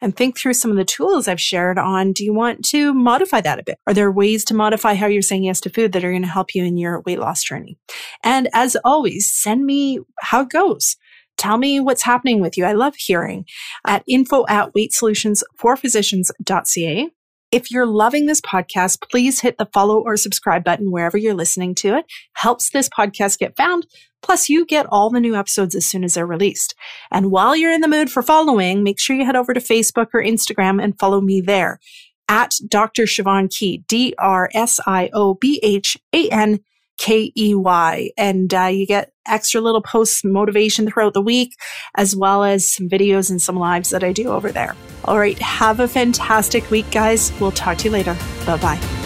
and 0.00 0.16
think 0.16 0.36
through 0.36 0.54
some 0.54 0.70
of 0.70 0.76
the 0.76 0.84
tools 0.84 1.26
I've 1.26 1.40
shared 1.40 1.78
on 1.78 2.12
do 2.12 2.24
you 2.24 2.32
want 2.34 2.64
to 2.66 2.92
modify 2.92 3.40
that 3.40 3.58
a 3.58 3.64
bit? 3.64 3.78
Are 3.86 3.94
there 3.94 4.12
ways 4.12 4.44
to 4.46 4.54
modify 4.54 4.94
how 4.94 5.06
you're 5.06 5.22
saying 5.22 5.44
yes 5.44 5.60
to 5.62 5.70
food 5.70 5.92
that 5.92 6.04
are 6.04 6.10
going 6.10 6.20
to 6.22 6.28
help 6.28 6.54
you 6.54 6.64
in 6.64 6.76
your 6.76 7.00
weight 7.06 7.18
loss 7.18 7.42
journey? 7.42 7.78
And 8.22 8.50
as 8.52 8.76
always, 8.84 9.32
send 9.32 9.64
me 9.64 10.00
how 10.20 10.42
it 10.42 10.50
goes. 10.50 10.96
Tell 11.36 11.56
me 11.58 11.80
what's 11.80 12.02
happening 12.02 12.40
with 12.40 12.56
you. 12.56 12.64
I 12.64 12.72
love 12.72 12.96
hearing 12.96 13.44
at 13.86 14.02
info 14.08 14.46
at 14.48 14.72
weightsolutionsforphysicians.ca. 14.74 17.10
If 17.56 17.70
you're 17.70 17.86
loving 17.86 18.26
this 18.26 18.42
podcast, 18.42 18.98
please 19.10 19.40
hit 19.40 19.56
the 19.56 19.64
follow 19.72 19.98
or 19.98 20.18
subscribe 20.18 20.62
button 20.62 20.90
wherever 20.90 21.16
you're 21.16 21.32
listening 21.32 21.74
to 21.76 21.96
it. 21.96 22.04
Helps 22.34 22.68
this 22.68 22.86
podcast 22.86 23.38
get 23.38 23.56
found. 23.56 23.86
Plus, 24.20 24.50
you 24.50 24.66
get 24.66 24.84
all 24.90 25.08
the 25.08 25.20
new 25.20 25.34
episodes 25.34 25.74
as 25.74 25.86
soon 25.86 26.04
as 26.04 26.12
they're 26.12 26.26
released. 26.26 26.74
And 27.10 27.30
while 27.30 27.56
you're 27.56 27.72
in 27.72 27.80
the 27.80 27.88
mood 27.88 28.10
for 28.10 28.22
following, 28.22 28.82
make 28.82 29.00
sure 29.00 29.16
you 29.16 29.24
head 29.24 29.36
over 29.36 29.54
to 29.54 29.60
Facebook 29.60 30.08
or 30.12 30.22
Instagram 30.22 30.84
and 30.84 30.98
follow 30.98 31.22
me 31.22 31.40
there 31.40 31.80
at 32.28 32.56
Dr. 32.68 33.04
Siobhan 33.04 33.48
Key, 33.50 33.84
D 33.88 34.12
R 34.18 34.50
S 34.52 34.78
I 34.86 35.08
O 35.14 35.32
B 35.32 35.58
H 35.62 35.96
A 36.12 36.28
N 36.28 36.60
K 36.98 37.32
E 37.36 37.54
Y. 37.54 38.10
And 38.16 38.52
uh, 38.52 38.64
you 38.64 38.86
get 38.86 39.12
extra 39.26 39.60
little 39.60 39.82
posts, 39.82 40.24
motivation 40.24 40.88
throughout 40.88 41.14
the 41.14 41.22
week, 41.22 41.56
as 41.96 42.14
well 42.14 42.44
as 42.44 42.70
some 42.70 42.88
videos 42.88 43.30
and 43.30 43.40
some 43.40 43.56
lives 43.56 43.90
that 43.90 44.04
I 44.04 44.12
do 44.12 44.28
over 44.28 44.52
there. 44.52 44.74
All 45.04 45.18
right. 45.18 45.38
Have 45.38 45.80
a 45.80 45.88
fantastic 45.88 46.70
week, 46.70 46.90
guys. 46.90 47.32
We'll 47.40 47.52
talk 47.52 47.78
to 47.78 47.84
you 47.84 47.90
later. 47.90 48.16
Bye 48.46 48.56
bye. 48.58 49.05